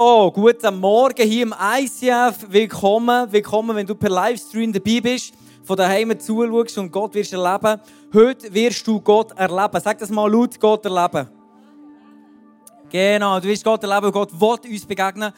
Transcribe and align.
Oh, 0.00 0.30
guten 0.30 0.78
Morgen 0.78 1.28
hier 1.28 1.42
im 1.42 1.52
ICF. 1.52 2.46
Willkommen, 2.50 3.32
willkommen, 3.32 3.74
wenn 3.74 3.84
du 3.84 3.96
per 3.96 4.08
Livestream 4.08 4.72
dabei 4.72 5.00
bist, 5.00 5.34
von 5.64 5.76
daheim 5.76 6.16
zuschaust 6.20 6.78
und 6.78 6.92
Gott 6.92 7.16
wirst 7.16 7.32
erleben. 7.32 7.80
Heute 8.14 8.54
wirst 8.54 8.86
du 8.86 9.00
Gott 9.00 9.32
erleben. 9.32 9.80
Sag 9.82 9.98
das 9.98 10.08
mal 10.10 10.30
laut, 10.30 10.60
Gott 10.60 10.84
erleben. 10.84 11.28
Genau, 12.88 13.40
du 13.40 13.48
wirst 13.48 13.64
Gott 13.64 13.82
erleben 13.82 14.06
und 14.06 14.12
Gott 14.12 14.40
will 14.40 14.70
uns 14.72 14.86
begegnen 14.86 15.32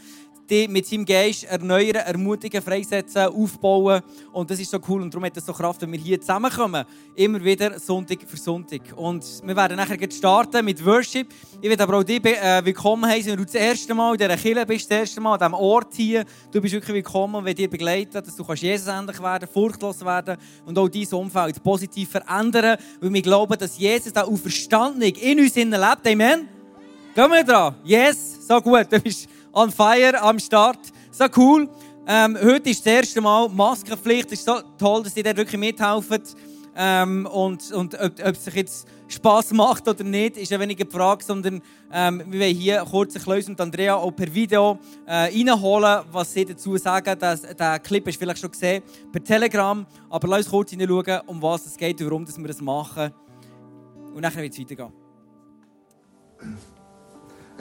dich 0.50 0.68
mit 0.68 0.86
seinem 0.86 1.04
Geist 1.04 1.44
erneuern, 1.44 2.02
ermutigen, 2.04 2.60
freisetzen, 2.60 3.26
aufbauen. 3.26 4.02
Und 4.32 4.50
das 4.50 4.58
ist 4.58 4.70
so 4.70 4.78
cool 4.88 5.02
und 5.02 5.14
darum 5.14 5.24
hat 5.24 5.36
es 5.36 5.46
so 5.46 5.52
Kraft, 5.52 5.80
wenn 5.82 5.92
wir 5.92 5.98
hier 5.98 6.20
zusammenkommen. 6.20 6.84
Immer 7.14 7.42
wieder 7.42 7.78
Sonntag 7.78 8.18
für 8.26 8.36
Sonntag. 8.36 8.80
Und 8.96 9.24
wir 9.44 9.56
werden 9.56 9.76
nachher 9.76 9.96
starten 10.10 10.64
mit 10.64 10.84
Worship. 10.84 11.28
Ich 11.60 11.68
werde 11.68 11.82
aber 11.82 11.98
auch 11.98 12.02
dich 12.02 12.24
äh, 12.24 12.64
willkommen 12.64 13.08
heißen, 13.08 13.30
wenn 13.30 13.38
du 13.38 13.44
das 13.44 13.54
erste 13.54 13.94
Mal 13.94 14.12
in 14.12 14.18
dieser 14.18 14.36
Kirche 14.36 14.66
bist, 14.66 14.90
das 14.90 14.98
erste 14.98 15.20
Mal 15.20 15.34
an 15.34 15.38
diesem 15.38 15.54
Ort 15.54 15.94
hier. 15.94 16.24
Du 16.50 16.60
bist 16.60 16.74
wirklich 16.74 16.94
willkommen 16.96 17.36
und 17.36 17.46
wir 17.46 17.54
dir 17.54 17.70
begleiten, 17.70 18.12
dass 18.12 18.34
du 18.34 18.44
Jesus 18.54 18.88
ähnlich 18.88 19.22
werden, 19.22 19.48
furchtlos 19.52 20.04
werden 20.04 20.36
und 20.66 20.78
auch 20.78 20.88
dein 20.88 21.06
Umfeld 21.06 21.62
positiv 21.62 22.10
verändern. 22.10 22.76
Weil 23.00 23.12
wir 23.12 23.22
glauben, 23.22 23.56
dass 23.58 23.78
Jesus 23.78 24.12
da 24.12 24.22
auferstanden 24.22 25.02
in 25.02 25.40
uns 25.40 25.54
lebt. 25.54 26.06
Amen. 26.06 26.48
Gehen 27.12 27.30
wir 27.30 27.44
dran. 27.44 27.74
Yes, 27.84 28.46
so 28.46 28.60
gut. 28.60 28.86
Du 28.90 29.00
bist 29.00 29.28
on 29.52 29.70
fire 29.70 30.20
am 30.22 30.38
Start. 30.38 30.78
So 31.10 31.26
cool. 31.36 31.68
Ähm, 32.06 32.36
heute 32.42 32.70
ist 32.70 32.84
das 32.84 32.92
erste 32.92 33.20
Mal 33.20 33.48
Maskenpflicht. 33.48 34.26
Es 34.26 34.40
ist 34.40 34.44
so 34.44 34.60
toll, 34.78 35.02
dass 35.02 35.16
ihr 35.16 35.22
da 35.22 35.36
wirklich 35.36 35.60
mithelfen. 35.60 36.22
Ähm, 36.76 37.26
und 37.26 37.72
und 37.72 37.94
ob, 37.94 38.12
ob 38.20 38.34
es 38.34 38.44
sich 38.44 38.54
jetzt 38.54 38.88
Spass 39.08 39.52
macht 39.52 39.88
oder 39.88 40.04
nicht, 40.04 40.36
ist 40.36 40.50
ja 40.50 40.60
weniger 40.60 40.84
die 40.84 40.90
Frage, 40.90 41.24
sondern 41.24 41.60
ähm, 41.92 42.22
wir 42.28 42.40
wollen 42.40 42.56
hier 42.56 42.84
kurz 42.88 43.16
ein 43.16 43.22
Klaus 43.22 43.48
und 43.48 43.60
Andrea 43.60 43.96
auch 43.96 44.12
per 44.12 44.32
Video 44.32 44.78
äh, 45.04 45.26
reinholen, 45.26 46.04
was 46.12 46.32
sie 46.32 46.44
dazu 46.44 46.76
sagen. 46.76 47.16
Das, 47.18 47.42
der 47.42 47.80
Clip 47.80 48.04
du 48.04 48.12
vielleicht 48.12 48.38
schon 48.38 48.52
gesehen 48.52 48.82
per 49.10 49.22
Telegram. 49.22 49.84
Aber 50.08 50.28
lass 50.28 50.38
uns 50.40 50.50
kurz 50.50 50.70
hineinschauen, 50.70 51.20
um 51.26 51.42
was 51.42 51.66
es 51.66 51.76
geht 51.76 52.00
und 52.00 52.06
warum 52.06 52.26
wir 52.26 52.48
das 52.48 52.60
machen. 52.60 53.12
Und 54.14 54.22
dann 54.22 54.34
wird 54.36 54.52
es 54.52 54.58
weitergehen. 54.60 54.92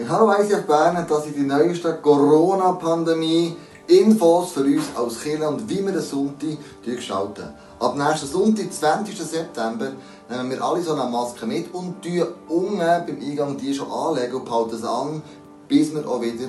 Hallo 0.07 0.31
ICF 0.31 0.65
Bern, 0.65 1.05
das 1.09 1.25
ist 1.25 1.35
die 1.35 1.41
neueste 1.41 1.95
Corona-Pandemie. 1.95 3.57
Infos 3.87 4.53
für 4.53 4.61
uns 4.61 4.85
als 4.95 5.19
Kinder 5.19 5.49
und 5.49 5.69
wie 5.69 5.83
wir 5.85 5.91
den 5.91 6.01
Sonntag 6.01 6.57
gestalten. 6.85 7.49
Ab 7.79 7.97
nächsten 7.97 8.27
Sonntag, 8.27 8.71
20. 8.71 9.17
September, 9.19 9.91
nehmen 10.29 10.51
wir 10.51 10.63
alle 10.63 10.81
so 10.81 10.93
eine 10.93 11.09
Maske 11.09 11.45
mit 11.45 11.73
und 11.73 12.01
tun 12.01 12.27
unten 12.47 12.77
beim 12.77 13.17
Eingang 13.21 13.57
die 13.57 13.73
schon 13.73 13.91
anlegen 13.91 14.35
und 14.35 14.45
behalten 14.45 14.75
es 14.75 14.85
an, 14.85 15.21
bis 15.67 15.93
wir 15.93 16.07
auch 16.07 16.21
wieder 16.21 16.47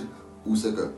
rausgehen. 0.48 0.90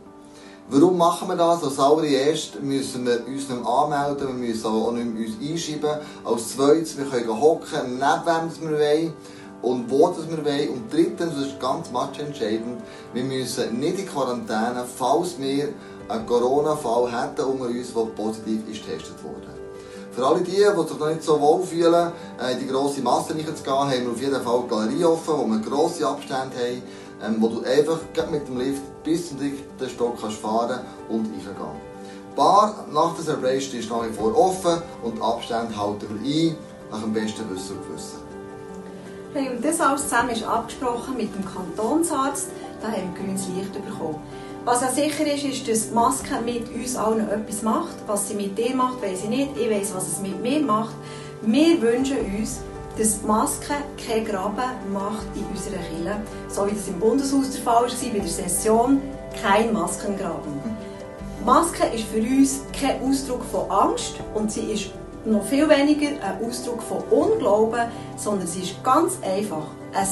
Warum 0.69 0.99
machen 0.99 1.29
wir 1.29 1.37
das? 1.37 1.65
Als 1.65 1.79
allererst 1.79 2.63
müssen 2.63 3.07
wir 3.07 3.27
uns 3.27 3.49
nicht 3.49 3.67
anmelden, 3.67 4.29
wir 4.29 4.49
müssen 4.49 4.67
auch 4.67 4.93
nicht 4.93 5.07
mehr 5.07 5.27
uns 5.27 5.37
einschreiben. 5.41 6.01
Als 6.23 6.55
zweites, 6.55 6.99
wir 6.99 7.07
können 7.07 7.41
hocken, 7.41 7.99
neben 7.99 8.61
wem 8.61 8.71
wir 8.71 8.79
wollen 8.79 9.15
und 9.63 9.91
wo 9.91 10.09
das 10.09 10.29
wir 10.29 10.45
wollen. 10.45 10.69
Und 10.71 10.93
drittens, 10.93 11.35
das 11.35 11.47
ist 11.47 11.61
ganz 11.61 11.89
entscheidend, 12.19 12.83
wir 13.13 13.25
müssen 13.25 13.79
nicht 13.79 13.99
in 13.99 14.07
Quarantäne, 14.07 14.85
falls 14.97 15.39
wir 15.39 15.69
einen 16.09 16.27
Corona-Fall 16.27 17.11
hätten 17.11 17.45
unter 17.45 17.67
uns, 17.67 17.95
der 17.95 18.03
positiv 18.03 18.69
ist 18.69 18.85
getestet 18.85 19.23
wurde. 19.23 19.63
Für 20.13 20.27
alle 20.27 20.41
die, 20.41 20.51
die 20.51 20.57
sich 20.59 20.99
noch 20.99 21.09
nicht 21.09 21.23
so 21.23 21.41
wohl 21.41 21.63
fühlen, 21.63 22.13
in 22.53 22.59
die 22.59 22.67
grosse 22.67 23.01
Masse 23.01 23.35
reinzugehen, 23.35 23.77
haben 23.77 24.05
wir 24.05 24.11
auf 24.11 24.21
jeden 24.21 24.43
Fall 24.43 24.59
eine 24.59 24.69
Galerie 24.69 25.05
offen, 25.05 25.35
wo 25.39 25.47
wir 25.47 25.59
grosse 25.61 26.07
Abstände 26.07 26.55
haben, 26.55 26.83
ähm, 27.25 27.37
wo 27.39 27.49
du 27.49 27.63
einfach 27.63 28.01
mit 28.31 28.47
dem 28.47 28.59
Lift 28.59 28.83
bis 29.05 29.31
zum 29.31 29.39
dritten 29.39 29.89
Stock 29.89 30.21
kannst 30.21 30.37
fahren 30.39 30.81
und 31.09 31.27
reingehen. 31.27 31.93
Die 32.31 32.37
Bar 32.37 32.87
nach 32.93 33.15
der 33.15 33.25
Celebration 33.25 33.81
ist 33.81 33.91
nach 33.91 34.05
wie 34.07 34.13
vor 34.13 34.37
offen 34.37 34.83
und 35.03 35.17
die 35.17 35.23
Abstände 35.23 35.77
halten 35.77 36.07
wir 36.21 36.51
ein, 36.51 36.57
nach 36.91 37.01
dem 37.01 37.13
besten 37.15 37.49
Wissen 37.51 37.79
und 37.79 37.89
Gewissen. 37.89 38.32
Hey, 39.35 39.49
und 39.49 39.65
das 39.65 39.81
alles 39.81 40.03
zusammen 40.03 40.29
ist 40.29 40.45
abgesprochen 40.45 41.17
mit 41.17 41.35
dem 41.35 41.43
Kantonsarzt. 41.43 42.49
Da 42.83 42.89
haben 42.89 43.15
wir 43.15 43.25
grünes 43.25 43.49
Licht 43.49 43.73
bekommen. 43.73 44.21
Was 44.67 44.83
ja 44.83 44.89
sicher 44.89 45.27
ist, 45.27 45.45
ist, 45.45 45.67
dass 45.67 45.89
die 45.89 45.95
Maske 45.95 46.35
mit 46.45 46.69
uns 46.75 46.97
allen 46.97 47.31
etwas 47.31 47.63
macht. 47.63 47.97
Was 48.07 48.29
sie 48.29 48.35
mit 48.35 48.59
dir 48.59 48.77
macht, 48.77 49.01
weiß 49.01 49.25
ich 49.25 49.31
nicht. 49.31 49.57
Ich 49.57 49.71
weiß, 49.71 49.95
was 49.95 50.09
es 50.09 50.21
mit 50.21 50.43
mir 50.43 50.61
macht. 50.61 50.95
Wir 51.41 51.81
wünschen 51.81 52.19
uns, 52.39 52.61
dass 52.99 53.21
die 53.21 53.27
Maske 53.27 53.73
keinen 54.07 54.27
Graben 54.27 54.93
macht 54.93 55.27
in 55.35 55.47
unserer 55.47 55.83
Kirche. 55.83 56.21
So 56.49 56.67
wie 56.67 56.75
das 56.75 56.89
im 56.89 57.01
Bundeshaus 57.01 57.53
der 57.53 57.63
Fall 57.63 57.85
war, 57.85 58.13
bei 58.13 58.19
der 58.19 58.29
Session. 58.29 59.01
Kein 59.43 59.73
Maskengraben. 59.73 60.61
Maske 61.47 61.87
ist 61.87 62.05
für 62.05 62.21
uns 62.21 62.61
kein 62.79 63.01
Ausdruck 63.03 63.45
von 63.51 63.71
Angst 63.71 64.17
und 64.35 64.53
sie 64.53 64.73
ist 64.73 64.91
noch 65.25 65.45
viel 65.45 65.69
weniger 65.69 66.09
ein 66.09 66.45
Ausdruck 66.45 66.83
von 66.83 66.99
Unglauben, 67.11 67.83
sondern 68.17 68.45
es 68.45 68.57
ist 68.57 68.83
ganz 68.83 69.19
einfach 69.23 69.67
ein 69.95 70.07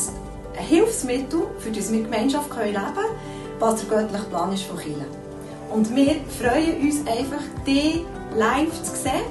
Hilfsmittel, 0.55 1.43
für 1.59 1.71
das 1.71 1.93
wir 1.93 2.03
Gemeinschaft 2.03 2.51
leben 2.57 2.75
können, 2.75 3.15
was 3.59 3.87
der 3.87 3.99
göttliche 3.99 4.25
Plan 4.25 4.53
ist 4.53 4.65
von 4.65 4.79
Kirche. 4.79 5.07
Und 5.71 5.95
wir 5.95 6.17
freuen 6.39 6.81
uns 6.81 7.07
einfach, 7.07 7.43
die 7.67 8.05
live 8.37 8.83
zu 8.83 8.95
sehen, 8.95 9.23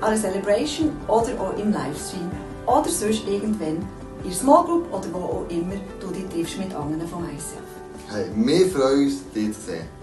an 0.00 0.08
einer 0.08 0.20
Celebration 0.20 0.92
oder 1.08 1.28
auch 1.40 1.58
im 1.58 1.72
Livestream. 1.72 2.30
Oder 2.66 2.88
sonst 2.88 3.26
irgendwann 3.26 3.76
in 4.22 4.30
der 4.30 4.32
Small 4.32 4.64
Group 4.64 4.92
oder 4.92 5.06
wo 5.12 5.18
auch 5.18 5.46
immer 5.48 5.74
du 6.00 6.08
dich 6.08 6.28
triffst 6.28 6.58
mit 6.58 6.74
anderen 6.74 7.06
vom 7.08 7.24
ICF. 7.24 8.12
Hey, 8.12 8.26
wir 8.34 8.66
freuen 8.68 9.06
uns, 9.06 9.14
dich 9.34 9.52
zu 9.54 9.60
sehen. 9.60 9.95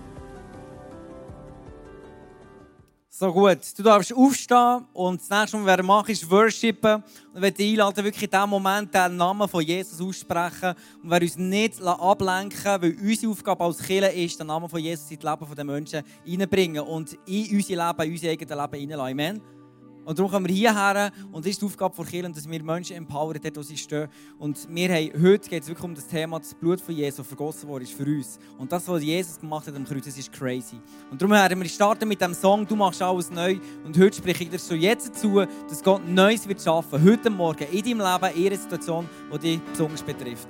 So 3.15 3.31
gut, 3.31 3.59
du 3.77 3.83
darfst 3.83 4.11
aufstehen 4.11 4.87
und 4.91 5.21
das 5.21 5.29
nächste, 5.29 5.63
was 5.63 5.77
wir 5.77 5.83
machen, 5.83 6.09
ist 6.09 6.27
worshipen. 6.27 6.95
Und 6.95 7.35
ich 7.35 7.41
möchte 7.41 7.63
einladen, 7.63 8.03
wirklich 8.03 8.23
in 8.23 8.29
diesem 8.31 8.49
Moment 8.49 8.91
den 8.91 9.17
Namen 9.17 9.47
von 9.47 9.63
Jesus 9.63 10.01
aussprechen 10.01 10.73
und 11.03 11.11
wir 11.11 11.21
uns 11.21 11.37
nicht 11.37 11.79
ablenken 11.79 12.81
weil 12.81 12.97
unsere 12.99 13.31
Aufgabe 13.31 13.65
als 13.65 13.83
Kirche 13.83 14.07
ist, 14.07 14.39
den 14.39 14.47
Namen 14.47 14.67
von 14.67 14.79
Jesus 14.79 15.11
in 15.11 15.19
das 15.19 15.39
Leben 15.39 15.55
der 15.55 15.63
Menschen 15.63 16.03
reinbringen 16.27 16.81
und 16.81 17.15
in 17.27 17.55
unser 17.55 17.75
Leben, 17.75 18.01
in 18.01 18.11
unser 18.13 18.29
eigenes 18.31 18.49
Leben 18.49 18.79
hineinlassen. 18.79 19.19
Amen. 19.19 19.62
Und 20.05 20.19
darum 20.19 20.31
kommen 20.31 20.47
wir 20.47 20.53
hierher 20.53 21.11
und 21.31 21.45
das 21.45 21.51
ist 21.51 21.61
die 21.61 21.65
Aufgabe 21.65 21.95
von 21.95 22.05
Kirche, 22.05 22.29
dass 22.29 22.49
wir 22.49 22.63
Menschen 22.63 22.95
empowern, 22.97 23.39
dort 23.41 23.57
wo 23.57 23.61
sie 23.61 23.77
stehen. 23.77 24.07
Und 24.37 24.67
wir 24.69 24.89
haben, 24.89 25.11
heute 25.21 25.49
geht 25.49 25.63
es 25.63 25.69
wirklich 25.69 25.83
um 25.83 25.95
das 25.95 26.07
Thema, 26.07 26.39
das 26.39 26.53
Blut 26.53 26.81
von 26.81 26.95
Jesus 26.95 27.25
vergossen 27.25 27.69
worden 27.69 27.83
ist 27.83 27.93
für 27.93 28.03
uns. 28.03 28.39
Und 28.57 28.71
das, 28.71 28.87
was 28.87 29.01
Jesus 29.01 29.39
gemacht 29.39 29.67
hat 29.67 29.75
am 29.75 29.85
Kreuz, 29.85 30.05
das 30.05 30.17
ist 30.17 30.31
crazy. 30.31 30.75
Und 31.09 31.21
darum 31.21 31.31
werden 31.31 31.61
wir 31.61 31.69
starten 31.69 32.07
mit 32.07 32.21
dem 32.21 32.33
Song 32.33 32.67
«Du 32.67 32.75
machst 32.75 33.01
alles 33.01 33.31
neu». 33.31 33.57
Und 33.85 33.97
heute 33.97 34.17
spreche 34.17 34.43
ich 34.43 34.49
dir 34.49 34.59
so 34.59 34.75
jetzt 34.75 35.09
dazu, 35.09 35.45
dass 35.69 35.83
Gott 35.83 36.07
Neues 36.07 36.47
wird 36.47 36.61
schaffen, 36.61 37.03
heute 37.03 37.29
Morgen, 37.29 37.65
in 37.71 37.83
deinem 37.83 37.99
Leben, 37.99 38.37
in 38.37 38.47
einer 38.47 38.57
Situation, 38.57 39.09
die 39.33 39.39
dich 39.39 39.61
besonders 39.61 40.01
betrifft. 40.01 40.47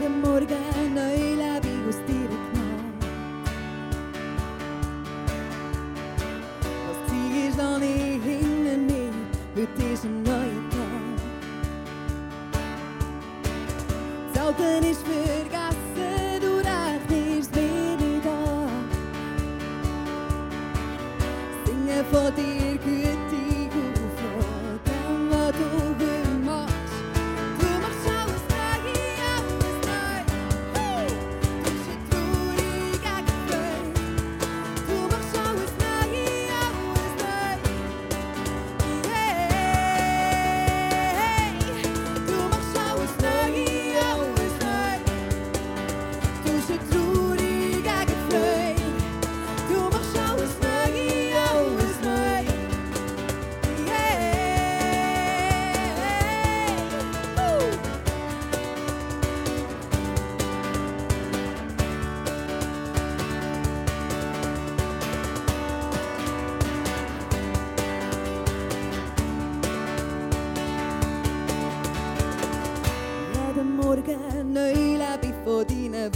Jeden 0.00 0.20
Morgen 0.20 0.94
neu 0.94 1.33
Morgen 73.94 74.52
neu 74.52 74.72
lebe 74.72 75.26
ich 75.28 75.34
von 75.44 75.64
deinen 75.68 76.10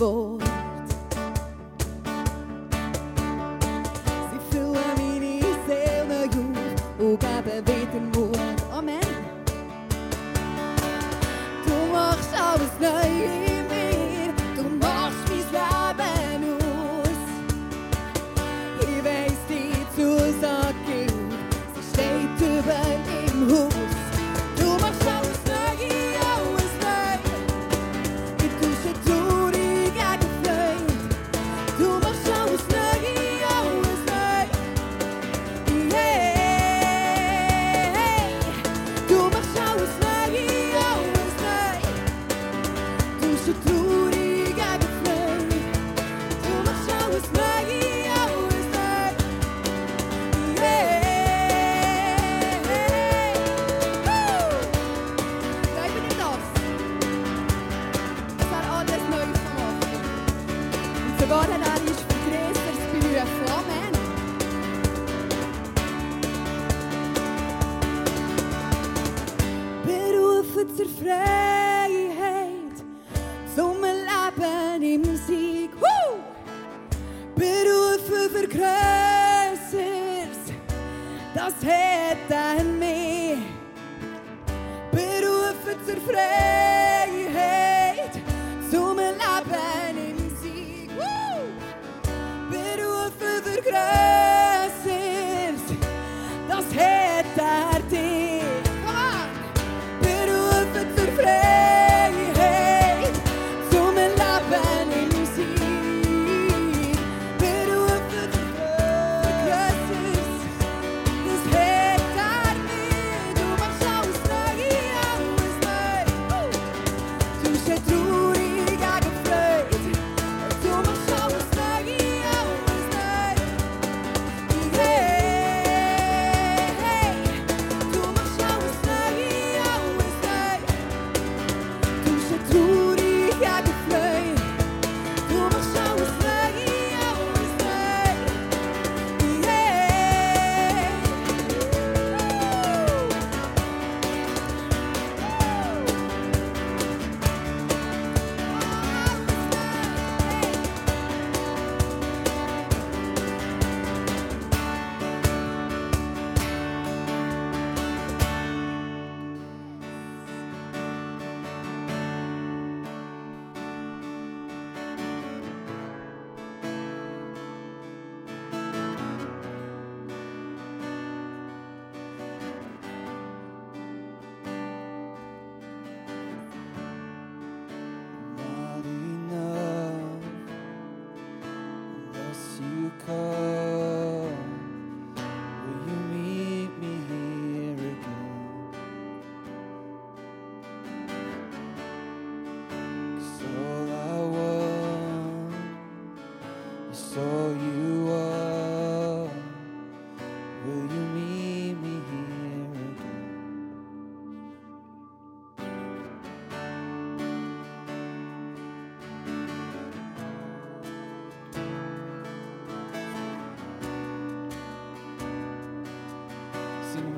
frente. 70.89 71.38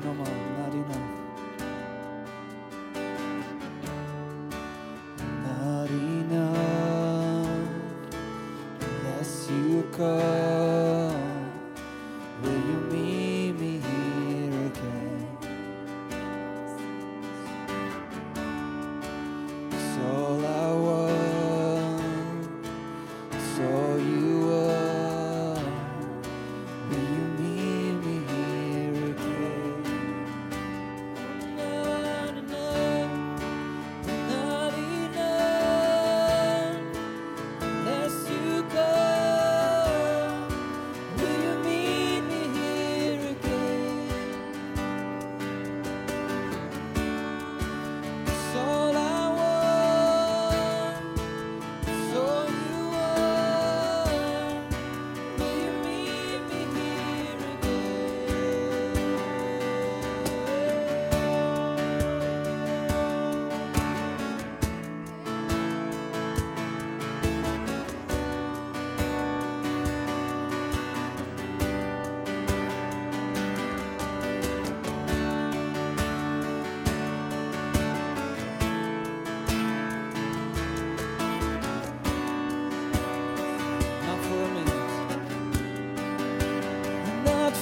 Roma. 0.03 0.40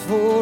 favor. 0.10 0.39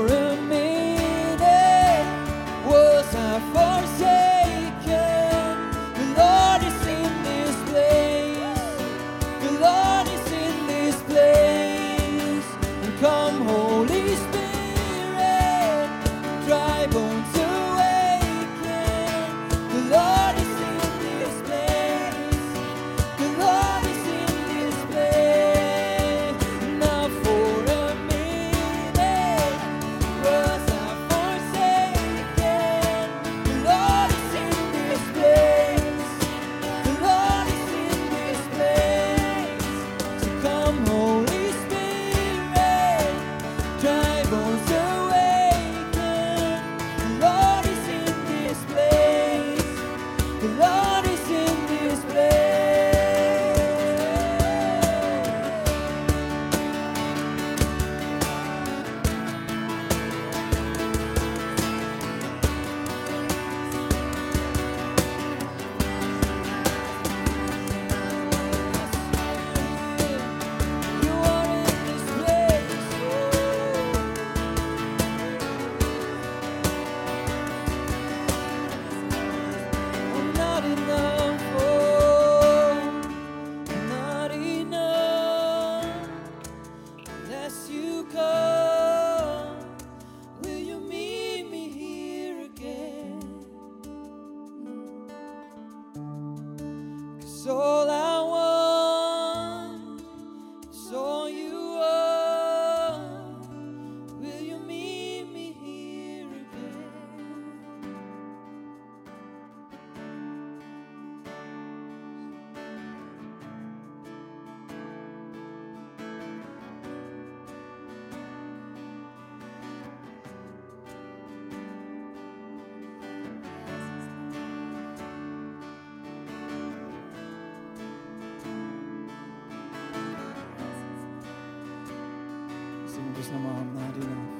Not 133.78 133.96
enough. 133.96 134.37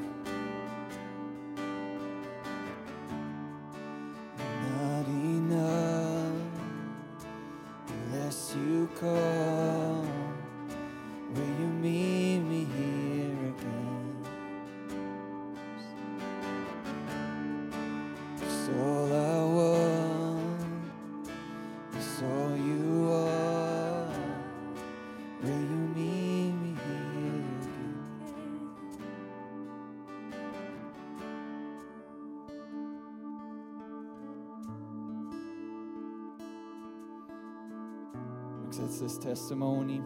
Sieht 38.78 39.02
das 39.02 39.20
Testimony, 39.20 40.04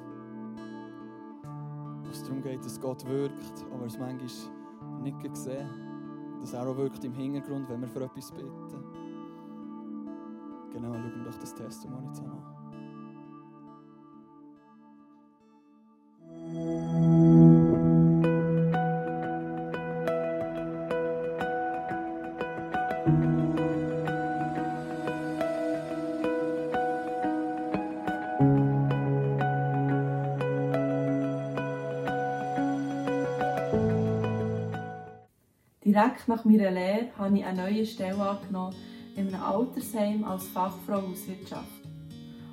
wo 2.04 2.10
es 2.10 2.24
darum 2.24 2.42
geht, 2.42 2.64
dass 2.64 2.80
Gott 2.80 3.06
wirkt, 3.06 3.66
aber 3.70 3.86
es 3.86 4.00
manchmal 4.00 4.32
nicht 5.02 5.36
sehen. 5.36 5.70
Dass 6.40 6.54
er 6.54 6.66
auch 6.66 6.78
wirkt 6.78 7.04
im 7.04 7.14
Hintergrund, 7.14 7.68
wenn 7.68 7.82
wir 7.82 7.90
für 7.90 8.06
etwas 8.06 8.32
bitten. 8.32 8.50
Genau, 10.72 10.94
schauen 10.94 11.12
wir 11.18 11.24
doch 11.26 11.38
das 11.38 11.54
Testimony 11.54 12.14
zusammen 12.14 12.32
an. 12.32 12.61
Direkt 35.92 36.30
nach 36.30 36.46
meiner 36.46 36.72
Lehre 36.72 37.10
habe 37.18 37.38
ich 37.38 37.44
eine 37.44 37.64
neue 37.64 37.86
Stelle 37.86 38.16
angenommen 38.16 38.74
in 39.18 39.28
einem 39.28 39.44
Altersheim 39.44 40.24
als 40.24 40.48
Fachfrau 40.48 41.02
Hauswirtschaft. 41.02 41.68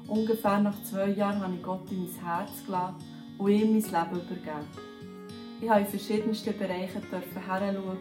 Ungefähr 0.09 0.59
nach 0.59 0.83
zwei 0.83 1.11
Jahren 1.11 1.41
habe 1.41 1.55
ich 1.55 1.63
Gott 1.63 1.89
in 1.93 2.01
mein 2.01 2.25
Herz 2.25 2.67
gelassen 2.67 2.97
und 3.39 3.49
ihm 3.49 3.71
mein 3.71 3.81
Leben 3.81 4.27
übergeben. 4.27 4.67
Ich 5.61 5.71
habe 5.71 5.83
in 5.83 5.87
verschiedensten 5.87 6.59
Bereichen 6.59 7.01
dürfen 7.01 7.41
hinschauen, 7.41 7.99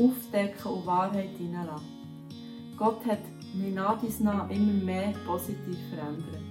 aufdecken 0.00 0.72
und 0.72 0.86
Wahrheit 0.86 1.36
hineinlassen. 1.38 1.86
Gott 2.76 3.06
hat 3.06 3.20
mich 3.54 3.72
nach 3.72 4.00
dies 4.00 4.18
nach 4.18 4.50
immer 4.50 4.84
mehr 4.84 5.12
positiv 5.24 5.78
verändert. 5.90 6.42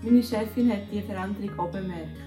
Meine 0.00 0.22
Chefin 0.22 0.70
hat 0.70 0.92
diese 0.92 1.02
Veränderung 1.02 1.58
auch 1.58 1.72
bemerkt. 1.72 2.18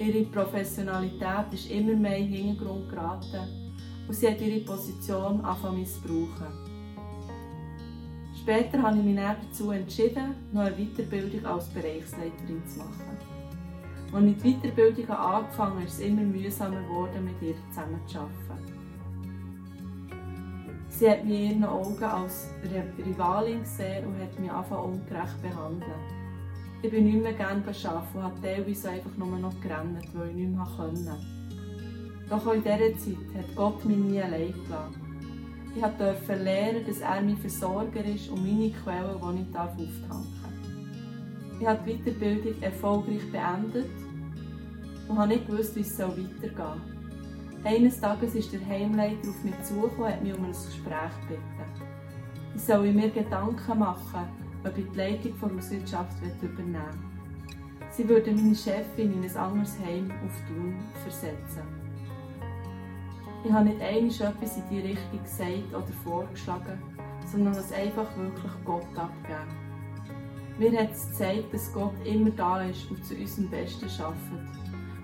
Ihre 0.00 0.24
Professionalität 0.24 1.52
ist 1.52 1.70
immer 1.70 1.94
mehr 1.94 2.18
in 2.18 2.32
den 2.32 2.46
Hintergrund 2.46 2.88
geraten 2.88 3.67
und 4.08 4.14
sie 4.14 4.28
hat 4.28 4.40
ihre 4.40 4.60
Position 4.60 5.40
angefangen 5.42 5.84
zu 5.84 6.00
missbrauchen. 6.00 6.68
Später 8.40 8.82
habe 8.82 8.96
ich 8.96 9.04
mich 9.04 9.16
dazu 9.16 9.70
entschieden, 9.72 10.34
noch 10.52 10.62
eine 10.62 10.74
Weiterbildung 10.74 11.44
als 11.44 11.66
Bereichsleiterin 11.68 12.66
zu 12.66 12.78
machen. 12.78 13.18
Als 14.10 14.24
ich 14.24 14.36
die 14.42 14.54
Weiterbildung 14.54 15.10
angefangen 15.10 15.74
habe, 15.74 15.84
ist 15.84 15.94
es 15.94 16.00
immer 16.00 16.22
mühsamer 16.22 16.80
geworden, 16.80 17.24
mit 17.26 17.42
ihr 17.42 17.54
zusammenzuarbeiten. 17.68 18.78
Sie 20.88 21.10
hat 21.10 21.24
mich 21.26 21.38
in 21.38 21.50
ihren 21.50 21.64
Augen 21.64 22.02
als 22.02 22.48
Rivalin 23.06 23.60
gesehen 23.60 24.06
und 24.06 24.18
hat 24.18 24.38
mich 24.40 24.50
einfach 24.50 24.82
ungerecht 24.82 25.42
behandelt. 25.42 25.84
Ich 26.80 26.90
bin 26.90 27.04
nicht 27.04 27.22
mehr 27.22 27.34
gerne 27.34 27.62
arbeiten 27.62 28.18
und 28.18 28.22
habe 28.22 28.40
teilweise 28.40 28.90
einfach 28.90 29.16
nur 29.16 29.38
noch 29.38 29.60
gerannt, 29.60 30.08
weil 30.14 30.30
ich 30.30 30.36
nicht 30.36 30.56
mehr 30.56 30.66
konnte. 30.76 31.37
Doch 32.28 32.46
auch 32.46 32.52
in 32.52 32.62
dieser 32.62 32.96
Zeit 32.98 33.36
hat 33.36 33.56
Gott 33.56 33.84
mich 33.84 33.96
nie 33.96 34.20
allein 34.20 34.52
gelassen. 34.52 35.08
Ich 35.74 35.82
durfte 35.82 36.34
lernen, 36.34 36.84
dass 36.86 37.00
er 37.00 37.22
mein 37.22 37.36
Versorger 37.36 38.04
ist 38.04 38.28
und 38.30 38.44
meine 38.44 38.70
Quelle, 38.70 39.18
die 39.22 39.42
ich 39.42 39.58
auftanken 39.58 39.94
darf. 40.02 40.18
Ich 41.60 41.66
habe 41.66 41.80
die 41.86 41.98
Weiterbildung 41.98 42.62
erfolgreich 42.62 43.32
beendet 43.32 43.90
und 45.08 45.18
habe 45.18 45.28
nicht 45.28 45.46
gewusst, 45.46 45.74
wie 45.76 45.80
es 45.80 45.98
weitergehen 45.98 46.56
soll. 46.56 46.80
Eines 47.64 48.00
Tages 48.00 48.34
ist 48.34 48.52
der 48.52 48.64
Heimleiter 48.66 49.28
auf 49.28 49.44
mich 49.44 49.62
zugekommen 49.62 50.02
und 50.02 50.12
hat 50.12 50.22
mich 50.22 50.34
um 50.34 50.44
ein 50.44 50.52
Gespräch 50.52 51.28
gebeten. 51.28 51.88
Ich 52.54 52.62
soll 52.62 52.92
mir 52.92 53.10
Gedanken 53.10 53.78
machen, 53.78 54.28
ob 54.64 54.76
ich 54.76 54.86
die 54.90 54.96
Leitung 54.96 55.34
der 55.40 55.56
Hauswirtschaft 55.56 56.16
übernehmen 56.42 56.74
will. 56.74 57.88
Sie 57.90 58.08
würde 58.08 58.32
meine 58.32 58.54
Chefin 58.54 59.12
in 59.12 59.24
ein 59.24 59.36
anderes 59.36 59.78
Heim 59.80 60.10
auf 60.24 60.32
Thun 60.46 60.74
versetzen. 61.02 61.77
Ich 63.44 63.52
habe 63.52 63.66
nicht 63.66 63.80
einmal 63.80 64.32
etwas 64.34 64.56
in 64.56 64.68
die 64.68 64.80
Richtung 64.80 65.22
gesagt 65.22 65.74
oder 65.74 65.92
vorgeschlagen, 66.04 66.82
sondern 67.30 67.54
es 67.54 67.72
einfach 67.72 68.16
wirklich 68.16 68.52
Gott 68.64 68.86
abgegeben. 68.96 69.68
Mir 70.58 70.80
hat 70.80 70.90
es 70.90 71.08
gezeigt, 71.08 71.54
dass 71.54 71.72
Gott 71.72 71.94
immer 72.04 72.30
da 72.30 72.62
ist 72.62 72.90
und 72.90 73.04
zu 73.04 73.14
unserem 73.14 73.48
Besten 73.48 73.88
schafft. 73.88 74.32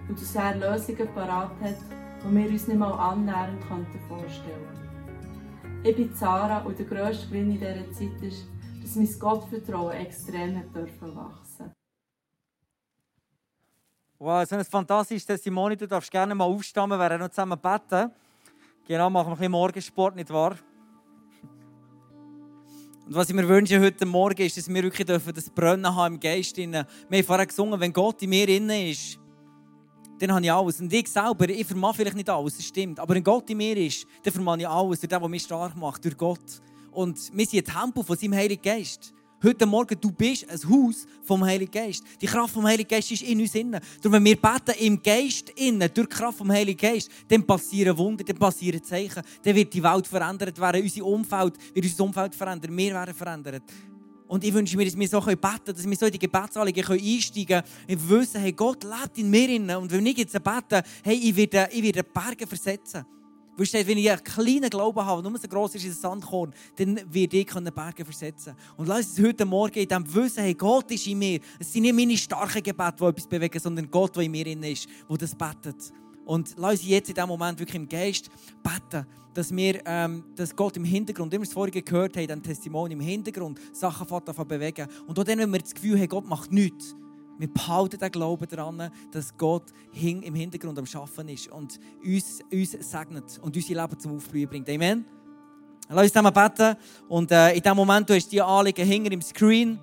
Und 0.08 0.20
dass 0.20 0.34
er 0.34 0.56
Lösungen 0.56 1.08
parat 1.14 1.52
hat, 1.62 1.76
die 2.24 2.36
wir 2.36 2.50
uns 2.50 2.66
nicht 2.66 2.78
mal 2.78 2.92
annähernd 2.92 3.62
vorstellen 4.08 4.66
könnten. 4.66 5.86
Ich 5.88 5.96
bin 5.96 6.14
Zara 6.14 6.58
und 6.58 6.78
der 6.78 6.86
grösste 6.86 7.28
Gewinn 7.28 7.52
in 7.52 7.60
dieser 7.60 7.92
Zeit 7.92 8.22
ist, 8.22 8.46
dass 8.82 8.96
mein 8.96 9.18
Gottvertrauen 9.18 9.92
extrem 9.92 10.72
dürfen 10.72 11.14
wachsen 11.14 11.72
Wow, 14.18 14.48
so 14.48 14.56
ein 14.56 14.64
fantastisches 14.64 15.26
Testimonial. 15.26 15.76
Du 15.76 15.86
darfst 15.86 16.10
gerne 16.10 16.34
mal 16.34 16.44
aufstehen, 16.44 16.88
wir 16.88 16.98
werden 16.98 17.20
noch 17.20 17.28
zusammen 17.28 17.58
beten. 17.60 18.10
Genau, 18.86 19.08
machen 19.08 19.28
wir 19.28 19.32
ein 19.32 19.38
bisschen 19.38 19.52
Morgensport, 19.52 20.14
nicht 20.14 20.28
wahr? 20.28 20.58
Und 23.06 23.14
was 23.14 23.30
ich 23.30 23.34
mir 23.34 23.48
wünsche 23.48 23.80
heute 23.80 24.04
Morgen 24.04 24.42
ist, 24.42 24.58
dass 24.58 24.68
wir 24.68 24.82
wirklich 24.82 25.06
das 25.06 25.48
Brennen 25.48 25.94
haben 25.94 26.16
im 26.16 26.20
Geist. 26.20 26.54
Wir 26.58 26.66
haben 26.68 27.24
vorher 27.24 27.46
gesungen, 27.46 27.80
wenn 27.80 27.94
Gott 27.94 28.20
in 28.20 28.28
mir 28.28 28.46
innen 28.46 28.90
ist, 28.90 29.18
dann 30.18 30.32
habe 30.32 30.44
ich 30.44 30.52
alles. 30.52 30.82
Und 30.82 30.92
ich 30.92 31.08
selber, 31.08 31.48
ich 31.48 31.66
vermag 31.66 31.94
vielleicht 31.96 32.16
nicht 32.16 32.28
alles, 32.28 32.58
das 32.58 32.66
stimmt. 32.66 33.00
Aber 33.00 33.14
wenn 33.14 33.24
Gott 33.24 33.48
in 33.48 33.56
mir 33.56 33.74
ist, 33.74 34.06
dann 34.22 34.34
vermag 34.34 34.58
ich 34.58 34.68
alles 34.68 35.00
durch 35.00 35.08
den, 35.08 35.18
der 35.18 35.28
mich 35.30 35.42
stark 35.44 35.74
macht, 35.76 36.04
durch 36.04 36.18
Gott. 36.18 36.60
Und 36.92 37.18
wir 37.34 37.46
sind 37.46 37.66
ein 37.66 37.82
Tempel 37.82 38.04
von 38.04 38.18
seinem 38.18 38.34
Heiligen 38.34 38.62
Geist. 38.62 39.14
Heute 39.42 39.66
Morgen, 39.66 39.98
du 40.00 40.10
bist 40.10 40.48
ein 40.48 40.70
Haus 40.70 41.06
vom 41.22 41.44
Heiligen 41.44 41.70
Geist. 41.70 42.02
Die 42.20 42.26
Kraft 42.26 42.54
vom 42.54 42.64
Heiligen 42.64 42.88
Geist 42.88 43.10
ist 43.12 43.22
in 43.22 43.40
uns 43.40 43.54
innen. 43.54 43.80
Darum, 44.00 44.12
wenn 44.12 44.24
wir 44.24 44.36
beten 44.36 44.74
im 44.78 45.02
Geist 45.02 45.50
innen, 45.50 45.90
durch 45.92 46.08
die 46.08 46.14
Kraft 46.14 46.38
vom 46.38 46.50
Heiligen 46.50 46.78
Geist, 46.78 47.10
dann 47.28 47.46
passieren 47.46 47.96
Wunder, 47.98 48.24
dann 48.24 48.36
passieren 48.36 48.82
Zeichen. 48.82 49.22
Dann 49.42 49.54
wird 49.54 49.74
die 49.74 49.82
Welt 49.82 50.06
verändert 50.06 50.58
werden, 50.58 50.82
unser 50.82 51.04
Umfeld 51.04 51.54
wird 51.74 51.84
unser 51.84 52.04
Umfeld 52.04 52.34
verändern, 52.34 52.76
wir 52.76 52.94
werden 52.94 53.14
verändert. 53.14 53.62
Und 54.26 54.42
ich 54.42 54.54
wünsche 54.54 54.76
mir, 54.76 54.86
dass 54.86 54.98
wir 54.98 55.08
so 55.08 55.20
beten 55.20 55.40
können, 55.42 55.76
dass 55.76 55.86
wir 55.86 55.96
so 55.96 56.06
in 56.06 56.12
die 56.12 56.18
Gebetsanliegen 56.18 56.84
einsteigen 56.84 57.46
können. 57.46 57.64
Ich 57.86 58.08
wissen, 58.08 58.40
hey, 58.40 58.52
Gott 58.52 58.82
lebt 58.82 59.18
in 59.18 59.28
mir. 59.28 59.48
Innen. 59.48 59.76
Und 59.76 59.92
wenn 59.92 60.06
ich 60.06 60.16
jetzt 60.16 60.32
bete, 60.32 60.82
hey, 61.02 61.16
ich 61.16 61.36
werde, 61.36 61.68
ich 61.70 61.82
werde 61.82 62.02
Berge 62.02 62.46
versetzen. 62.46 63.04
Weil 63.56 63.66
steht, 63.66 63.86
wenn 63.86 63.98
ich 63.98 64.10
einen 64.10 64.24
kleinen 64.24 64.68
Glauben 64.68 65.04
habe, 65.04 65.22
nur 65.22 65.38
so 65.38 65.46
gross 65.46 65.74
ist 65.74 65.84
wie 65.84 65.88
ein 65.88 65.94
Sandkorn, 65.94 66.52
dann 66.76 67.00
werde 67.12 67.36
ich 67.36 67.46
Berge 67.46 68.04
versetzen 68.04 68.54
Und 68.76 68.88
lass 68.88 69.10
uns 69.10 69.20
heute 69.20 69.44
Morgen 69.44 69.78
in 69.78 69.88
dem 69.88 70.14
Wissen, 70.14 70.42
hey, 70.42 70.54
Gott 70.54 70.90
ist 70.90 71.06
in 71.06 71.18
mir. 71.18 71.38
Es 71.58 71.72
sind 71.72 71.82
nicht 71.82 71.94
meine 71.94 72.16
starken 72.16 72.62
Gebete, 72.62 72.96
die 72.98 73.04
etwas 73.04 73.26
bewegen, 73.28 73.60
sondern 73.60 73.90
Gott, 73.90 74.16
der 74.16 74.24
in 74.24 74.32
mir 74.32 74.46
ist, 74.46 74.88
der 75.08 75.16
das 75.16 75.34
betet. 75.34 75.92
Und 76.24 76.54
lass 76.56 76.80
uns 76.80 76.86
jetzt 76.88 77.08
in 77.08 77.14
diesem 77.14 77.28
Moment 77.28 77.58
wirklich 77.58 77.76
im 77.76 77.88
Geist 77.88 78.28
beten, 78.62 79.06
dass, 79.34 79.54
wir, 79.54 79.82
ähm, 79.84 80.24
dass 80.34 80.54
Gott 80.54 80.76
im 80.76 80.84
Hintergrund, 80.84 81.32
immer 81.34 81.44
das 81.44 81.52
vorige 81.52 81.82
gehört 81.82 82.16
haben, 82.16 82.30
ein 82.30 82.42
Testimonium 82.42 83.00
im 83.00 83.06
Hintergrund 83.06 83.60
Sachen 83.72 84.06
bewegen. 84.48 84.88
Und 85.06 85.18
auch 85.18 85.24
dann, 85.24 85.38
wenn 85.38 85.52
wir 85.52 85.60
das 85.60 85.74
Gefühl 85.74 85.98
haben, 85.98 86.08
Gott 86.08 86.26
macht 86.26 86.52
nichts, 86.52 86.96
wir 87.38 87.52
behalten 87.52 87.98
den 87.98 88.10
Glauben 88.10 88.46
daran, 88.48 88.90
dass 89.10 89.36
Gott 89.36 89.72
im 89.92 90.34
Hintergrund 90.34 90.78
am 90.78 90.84
Arbeiten 90.94 91.28
ist 91.28 91.48
und 91.48 91.78
uns, 92.04 92.40
uns 92.52 92.70
segnet 92.72 93.38
und 93.42 93.56
unser 93.56 93.74
Leben 93.74 93.98
zum 93.98 94.16
Aufblühen 94.16 94.48
bringt. 94.48 94.68
Amen. 94.68 95.04
Lass 95.88 96.04
uns 96.04 96.12
zusammen 96.12 96.32
beten. 96.32 96.76
Und 97.08 97.30
äh, 97.30 97.54
in 97.54 97.62
diesem 97.62 97.76
Moment, 97.76 98.08
du 98.08 98.14
hast 98.14 98.30
die 98.32 98.40
Anliegen 98.40 98.86
hinter 98.86 99.12
im 99.12 99.22
Screen. 99.22 99.78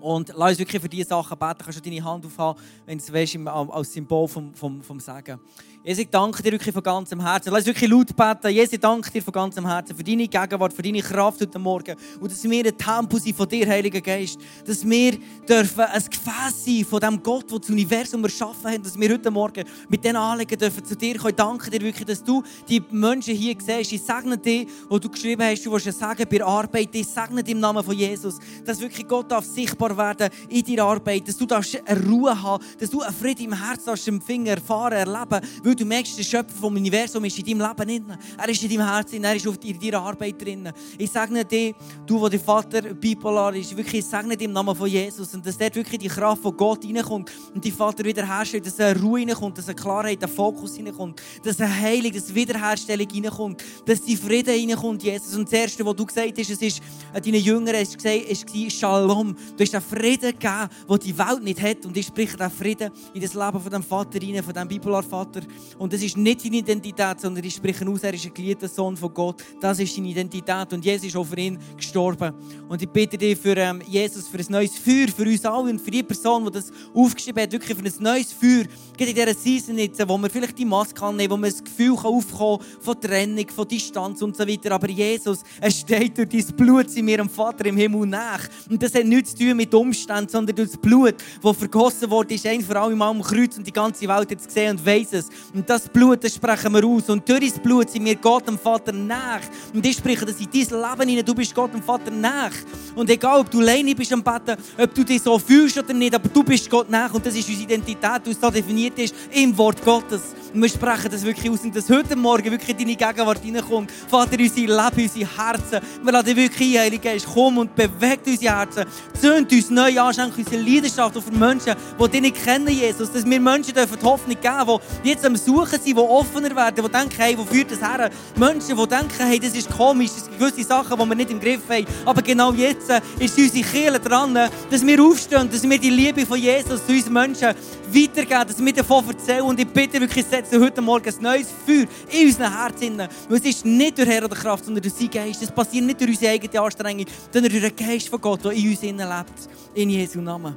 Und 0.00 0.32
lass 0.36 0.50
uns 0.50 0.58
wirklich 0.58 0.82
für 0.82 0.88
diese 0.88 1.08
Sachen 1.08 1.38
beten. 1.38 1.58
Du 1.58 1.64
kannst 1.64 1.78
du 1.78 1.90
deine 1.90 2.04
Hand 2.04 2.26
aufhaben, 2.26 2.60
wenn 2.84 2.98
du 2.98 3.04
es 3.04 3.12
weißt, 3.12 3.38
als 3.46 3.92
Symbol 3.92 4.28
vom, 4.28 4.52
vom, 4.52 4.82
vom 4.82 5.00
Segen. 5.00 5.40
Jesus, 5.86 6.04
ich 6.04 6.08
danke 6.08 6.42
dir 6.42 6.52
wirklich 6.52 6.72
von 6.72 6.82
ganzem 6.82 7.20
Herzen. 7.20 7.50
Lass 7.50 7.58
uns 7.58 7.66
wirklich 7.66 7.90
laut 7.90 8.16
beten. 8.16 8.48
Jesus, 8.48 8.72
ich 8.72 8.80
danke 8.80 9.10
dir 9.10 9.20
von 9.20 9.34
ganzem 9.34 9.66
Herzen 9.66 9.94
für 9.94 10.02
deine 10.02 10.26
Gegenwart, 10.26 10.72
für 10.72 10.80
deine 10.80 11.02
Kraft 11.02 11.42
heute 11.42 11.58
Morgen. 11.58 11.94
Und 12.20 12.32
dass 12.32 12.42
wir 12.42 12.64
ein 12.64 12.78
Tempel 12.78 13.20
sind 13.20 13.36
von 13.36 13.46
dir, 13.46 13.68
Heiliger 13.68 14.00
Geist. 14.00 14.38
Dass 14.64 14.82
wir 14.88 15.18
dürfen 15.46 15.80
ein 15.80 16.02
Gefäß 16.02 16.64
sein 16.64 16.86
von 16.88 17.00
dem 17.00 17.22
Gott, 17.22 17.50
der 17.50 17.58
das 17.58 17.68
Universum 17.68 18.24
erschaffen 18.24 18.70
hat. 18.70 18.82
Dass 18.82 18.98
wir 18.98 19.10
heute 19.10 19.30
Morgen 19.30 19.62
mit 19.90 20.02
diesen 20.02 20.16
Anliegen 20.16 20.58
dürfen 20.58 20.86
zu 20.86 20.96
dir 20.96 21.18
kommen. 21.18 21.28
Ich 21.28 21.36
danke 21.36 21.70
dir 21.70 21.82
wirklich, 21.82 22.06
dass 22.06 22.24
du 22.24 22.42
die 22.66 22.82
Menschen 22.90 23.34
hier 23.34 23.54
siehst. 23.58 23.92
Ich 23.92 24.02
segne 24.02 24.38
dich, 24.38 24.66
wo 24.88 24.98
du 24.98 25.10
geschrieben 25.10 25.42
hast, 25.42 25.66
du 25.66 25.70
willst 25.70 25.98
sagen 25.98 26.24
bei 26.30 26.38
der 26.38 26.46
Arbeit. 26.46 26.94
Ich 26.94 27.08
segne 27.08 27.42
dich 27.42 27.52
im 27.52 27.60
Namen 27.60 27.84
von 27.84 27.94
Jesus. 27.94 28.38
Dass 28.64 28.80
wirklich 28.80 29.06
Gott 29.06 29.30
darf 29.30 29.44
sichtbar 29.44 29.94
werden 29.98 30.30
in 30.48 30.64
deiner 30.64 30.84
Arbeit. 30.84 31.28
Dass 31.28 31.36
du 31.36 31.46
eine 31.46 32.06
Ruhe 32.06 32.42
haben 32.42 32.64
Dass 32.80 32.88
du 32.88 33.02
einen 33.02 33.14
Frieden 33.14 33.52
im 33.52 33.62
Herzen 33.62 33.84
darfst 33.84 34.08
empfangen, 34.08 34.46
erfahren, 34.46 34.94
erleben 34.94 35.46
weil 35.62 35.73
du 35.74 35.84
merkst, 35.84 36.18
der 36.18 36.22
Schöpfer 36.22 36.56
vom 36.60 36.74
Universum 36.74 37.24
ist 37.24 37.38
in 37.38 37.44
deinem 37.44 37.68
Leben 37.68 38.06
drin. 38.08 38.18
Er 38.36 38.48
ist 38.48 38.62
in 38.62 38.68
deinem 38.70 38.86
Herzen, 38.86 39.24
er 39.24 39.36
ist 39.36 39.46
auf 39.46 39.58
deiner 39.58 40.00
Arbeit 40.00 40.40
drin. 40.40 40.70
Ich 40.98 41.10
segne 41.10 41.44
dir, 41.44 41.74
du, 42.06 42.20
wo 42.20 42.28
der 42.28 42.40
Vater 42.40 42.82
bipolar 42.94 43.54
ist, 43.54 43.76
wirklich, 43.76 44.00
ich 44.00 44.06
segne 44.06 44.36
dir 44.36 44.44
im 44.44 44.52
Namen 44.52 44.74
von 44.74 44.88
Jesus 44.88 45.34
und 45.34 45.44
dass 45.46 45.58
dort 45.58 45.74
wirklich 45.74 45.98
die 45.98 46.08
Kraft 46.08 46.42
von 46.42 46.56
Gott 46.56 46.84
reinkommt 46.84 47.30
und 47.54 47.64
die 47.64 47.70
Vater 47.70 48.04
wiederherstellt, 48.04 48.66
dass 48.66 48.78
eine 48.80 49.00
Ruhe 49.00 49.20
reinkommt, 49.20 49.58
dass 49.58 49.66
eine 49.66 49.74
Klarheit, 49.74 50.22
ein 50.22 50.28
Fokus 50.28 50.78
reinkommt, 50.78 51.20
dass 51.42 51.60
eine 51.60 51.74
Heilung, 51.74 52.12
dass 52.12 52.26
eine 52.26 52.34
Wiederherstellung 52.34 53.08
reinkommt, 53.08 53.64
dass 53.86 54.02
die 54.02 54.16
Frieden 54.16 54.54
reinkommt, 54.54 55.02
Jesus. 55.02 55.34
Und 55.34 55.44
das 55.44 55.52
Erste, 55.52 55.84
was 55.84 55.96
du 55.96 56.06
gesagt 56.06 56.38
hast, 56.38 56.50
es 56.50 56.62
ist, 56.62 56.82
an 57.12 57.22
deinen 57.22 57.42
Jüngern 57.42 57.74
es 57.74 57.96
war 58.04 58.70
Shalom. 58.70 59.36
Du 59.56 59.64
hast 59.64 59.74
einen 59.74 59.84
Frieden 59.84 60.32
gegeben, 60.32 60.68
den 60.88 60.98
die 60.98 61.18
Welt 61.18 61.42
nicht 61.42 61.62
hat 61.62 61.86
und 61.86 61.96
ich 61.96 62.06
spreche 62.06 62.36
diesen 62.36 62.50
Frieden 62.50 62.90
in 63.12 63.20
das 63.20 63.34
Leben 63.34 63.60
von 63.60 63.70
dem 63.70 63.82
Vater 63.82 64.20
rein, 64.20 64.42
von 64.42 64.54
dem 64.54 64.68
Bipolar-Vater. 64.68 65.40
Und 65.78 65.92
das 65.92 66.02
ist 66.02 66.16
nicht 66.16 66.40
seine 66.40 66.56
Identität, 66.56 67.20
sondern 67.20 67.44
ich 67.44 67.54
spreche 67.54 67.86
aus, 67.88 68.02
er 68.02 68.14
ist 68.14 68.26
ein 68.26 68.34
geliebter 68.34 68.68
Sohn 68.68 68.96
von 68.96 69.12
Gott. 69.12 69.42
Das 69.60 69.78
ist 69.78 69.94
seine 69.94 70.08
Identität. 70.08 70.72
Und 70.72 70.84
Jesus 70.84 71.06
ist 71.08 71.16
auch 71.16 71.24
für 71.24 71.38
ihn 71.38 71.58
gestorben. 71.76 72.32
Und 72.68 72.82
ich 72.82 72.88
bitte 72.88 73.18
dich 73.18 73.38
für 73.38 73.56
ähm, 73.56 73.82
Jesus, 73.86 74.28
für 74.28 74.38
ein 74.38 74.46
neues 74.48 74.78
Feuer, 74.78 75.08
für 75.08 75.24
uns 75.24 75.44
alle 75.44 75.70
und 75.70 75.80
für 75.80 75.90
die 75.90 76.02
Person, 76.02 76.44
die 76.46 76.52
das 76.52 76.70
aufgeschrieben 76.94 77.42
hat, 77.42 77.52
wirklich 77.52 77.76
für 77.76 77.84
ein 77.84 78.02
neues 78.02 78.32
Feuer. 78.32 78.64
Geht 78.96 79.08
in 79.08 79.14
dieser 79.14 79.34
Season 79.34 79.78
jetzt, 79.78 80.08
wo 80.08 80.18
man 80.18 80.30
vielleicht 80.30 80.58
die 80.58 80.64
Maske 80.64 81.02
annehmen 81.02 81.30
wo 81.30 81.36
man 81.36 81.50
das 81.50 81.62
Gefühl 81.62 81.96
kann 81.96 82.06
aufkommen 82.06 82.60
von 82.80 83.00
Trennung, 83.00 83.48
von 83.48 83.66
Distanz 83.66 84.22
und 84.22 84.36
so 84.36 84.46
weiter. 84.46 84.72
Aber 84.72 84.88
Jesus, 84.88 85.42
es 85.60 85.80
steht 85.80 86.16
durch 86.16 86.28
dein 86.28 86.56
Blut 86.56 86.90
sind 86.90 87.06
wir 87.06 87.20
am 87.20 87.28
Vater 87.28 87.66
im 87.66 87.76
Himmel 87.76 88.06
nach. 88.06 88.40
Und 88.68 88.82
das 88.82 88.94
hat 88.94 89.04
nichts 89.04 89.34
zu 89.34 89.44
tun 89.44 89.56
mit 89.56 89.74
Umständen, 89.74 90.28
sondern 90.28 90.54
durch 90.56 90.70
das 90.70 90.78
Blut, 90.78 91.14
das 91.42 91.56
vergossen 91.56 92.10
wurde, 92.10 92.34
ist 92.34 92.46
ein 92.46 92.62
für 92.62 92.78
alle 92.78 92.94
Mal 92.94 93.10
am 93.10 93.22
Kreuz 93.22 93.56
und 93.56 93.66
die 93.66 93.72
ganze 93.72 94.02
Welt 94.02 94.30
hat 94.30 94.40
es 94.40 94.46
gesehen 94.46 94.76
und 94.76 94.86
weiss 94.86 95.12
es. 95.12 95.28
Und 95.54 95.70
das 95.70 95.88
Blut, 95.88 96.24
das 96.24 96.34
sprechen 96.34 96.72
wir 96.74 96.84
aus. 96.84 97.08
Und 97.08 97.28
durch 97.28 97.52
das 97.52 97.60
Blut 97.60 97.88
sind 97.88 98.04
wir 98.04 98.16
Gott 98.16 98.48
dem 98.48 98.58
Vater 98.58 98.90
nach. 98.92 99.40
Und 99.72 99.86
ich 99.86 99.96
spreche 99.96 100.26
das 100.26 100.40
in 100.40 100.48
dein 100.52 100.62
Leben 100.62 101.08
hinein. 101.08 101.24
Du 101.24 101.32
bist 101.32 101.54
Gott 101.54 101.72
dem 101.72 101.82
Vater 101.82 102.10
nach. 102.10 102.50
Und 102.96 103.08
egal, 103.08 103.38
ob 103.38 103.48
du 103.48 103.60
alleine 103.60 103.94
bist 103.94 104.12
am 104.12 104.22
Betten, 104.22 104.56
ob 104.76 104.92
du 104.92 105.04
dich 105.04 105.22
so 105.22 105.38
fühlst 105.38 105.78
oder 105.78 105.94
nicht, 105.94 106.12
aber 106.12 106.28
du 106.28 106.42
bist 106.42 106.68
Gott 106.68 106.90
nach. 106.90 107.14
Und 107.14 107.24
das 107.24 107.36
ist 107.36 107.48
unsere 107.48 107.72
Identität, 107.72 108.26
die 108.26 108.32
so 108.32 108.50
definiert 108.50 108.98
ist 108.98 109.14
im 109.30 109.56
Wort 109.56 109.84
Gottes. 109.84 110.22
Und 110.52 110.62
wir 110.62 110.68
sprechen 110.68 111.10
das 111.10 111.22
wirklich 111.24 111.50
aus. 111.50 111.60
Und 111.60 111.74
dass 111.74 111.88
heute 111.88 112.16
Morgen 112.16 112.50
wirklich 112.50 112.76
deine 112.76 112.96
Gegenwart 112.96 113.40
reinkommt. 113.44 113.92
Vater, 114.08 114.36
unser 114.38 114.60
Leben, 114.60 115.02
unsere 115.02 115.36
Herzen. 115.36 115.80
Wir 116.02 116.22
dich 116.22 116.36
wirklich 116.36 116.78
ein, 116.78 116.84
Heiliger 116.84 117.10
Geist, 117.10 117.26
komm 117.32 117.58
und 117.58 117.74
bewegt 117.76 118.26
unsere 118.26 118.56
Herzen. 118.56 118.84
Zünd 119.20 119.52
uns 119.52 119.70
neu 119.70 120.00
an, 120.00 120.14
schenk 120.14 120.36
unsere 120.36 120.60
Leidenschaft 120.60 121.16
auf 121.16 121.30
Menschen, 121.30 121.74
die 122.00 122.08
dich 122.08 122.20
nicht 122.20 122.44
kennen, 122.44 122.68
Jesus. 122.68 123.10
Dass 123.12 123.24
wir 123.24 123.40
Menschen 123.40 123.74
dürfen 123.74 123.98
die 124.00 124.04
Hoffnung 124.04 124.36
geben, 124.40 124.80
die 125.04 125.08
jetzt 125.08 125.24
am 125.24 125.36
Suchen 125.44 125.80
sind, 125.80 125.86
die 125.86 125.96
offener 125.96 126.54
werden, 126.54 126.84
die 126.84 126.90
denken, 126.90 127.16
hey, 127.16 127.36
wo 127.36 127.44
führt 127.44 127.70
das 127.70 127.80
her? 127.80 128.10
Menschen, 128.36 128.76
die 128.76 128.86
denken, 128.86 129.26
hey, 129.26 129.38
das 129.38 129.54
ist 129.54 129.70
komisch, 129.70 130.10
das 130.14 130.24
sind 130.24 130.38
gewisse 130.38 130.64
Sachen, 130.64 130.98
die 130.98 131.06
wir 131.06 131.14
nicht 131.14 131.30
im 131.30 131.40
Griff 131.40 131.60
haben. 131.68 131.86
Aber 132.04 132.22
genau 132.22 132.52
jetzt 132.52 132.90
ist 133.18 133.38
unsere 133.38 133.64
Kirche 133.64 134.00
dran, 134.00 134.34
dass 134.34 134.86
wir 134.86 135.02
aufstehen, 135.02 135.48
dass 135.50 135.62
wir 135.62 135.78
die 135.78 135.90
Liebe 135.90 136.26
von 136.26 136.38
Jesus 136.38 136.84
zu 136.86 136.92
uns 136.92 137.08
Menschen 137.08 137.54
weitergeben, 137.94 138.46
dass 138.46 138.64
wir 138.64 138.72
davon 138.72 139.08
erzählen. 139.08 139.42
Und 139.42 139.60
ich 139.60 139.68
bitte 139.68 140.00
wirklich, 140.00 140.24
setze 140.26 140.60
heute 140.60 140.80
Morgen 140.80 141.08
ein 141.08 141.22
neues 141.22 141.48
Feuer 141.66 141.86
in 142.10 142.26
unseren 142.26 142.56
Herzen. 142.56 142.98
Weil 142.98 143.38
es 143.38 143.44
ist 143.44 143.64
nicht 143.64 143.98
durch 143.98 144.08
Herr 144.08 144.24
oder 144.24 144.36
Kraft, 144.36 144.64
sondern 144.64 144.82
durch 144.82 144.94
sein 144.94 145.10
Geist. 145.10 145.42
Es 145.42 145.50
passiert 145.50 145.84
nicht 145.84 146.00
durch 146.00 146.10
unsere 146.10 146.32
eigene 146.32 146.60
Anstrengung, 146.60 147.06
sondern 147.32 147.52
durch 147.52 147.74
den 147.74 147.76
Geist 147.76 148.08
von 148.08 148.20
Gott, 148.20 148.44
der 148.44 148.52
in 148.52 148.70
uns 148.70 148.82
lebt. 148.82 149.48
In 149.74 149.90
Jesu 149.90 150.20
Namen. 150.20 150.54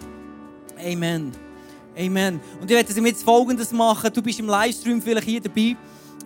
Amen. 0.80 1.46
Amen. 1.97 2.39
Und 2.62 2.69
ich 2.69 2.75
werde 2.75 2.93
jetzt 3.05 3.23
Folgendes 3.23 3.71
machen. 3.71 4.12
Du 4.13 4.21
bist 4.21 4.39
im 4.39 4.47
Livestream 4.47 5.01
vielleicht 5.01 5.27
hier 5.27 5.41
dabei. 5.41 5.75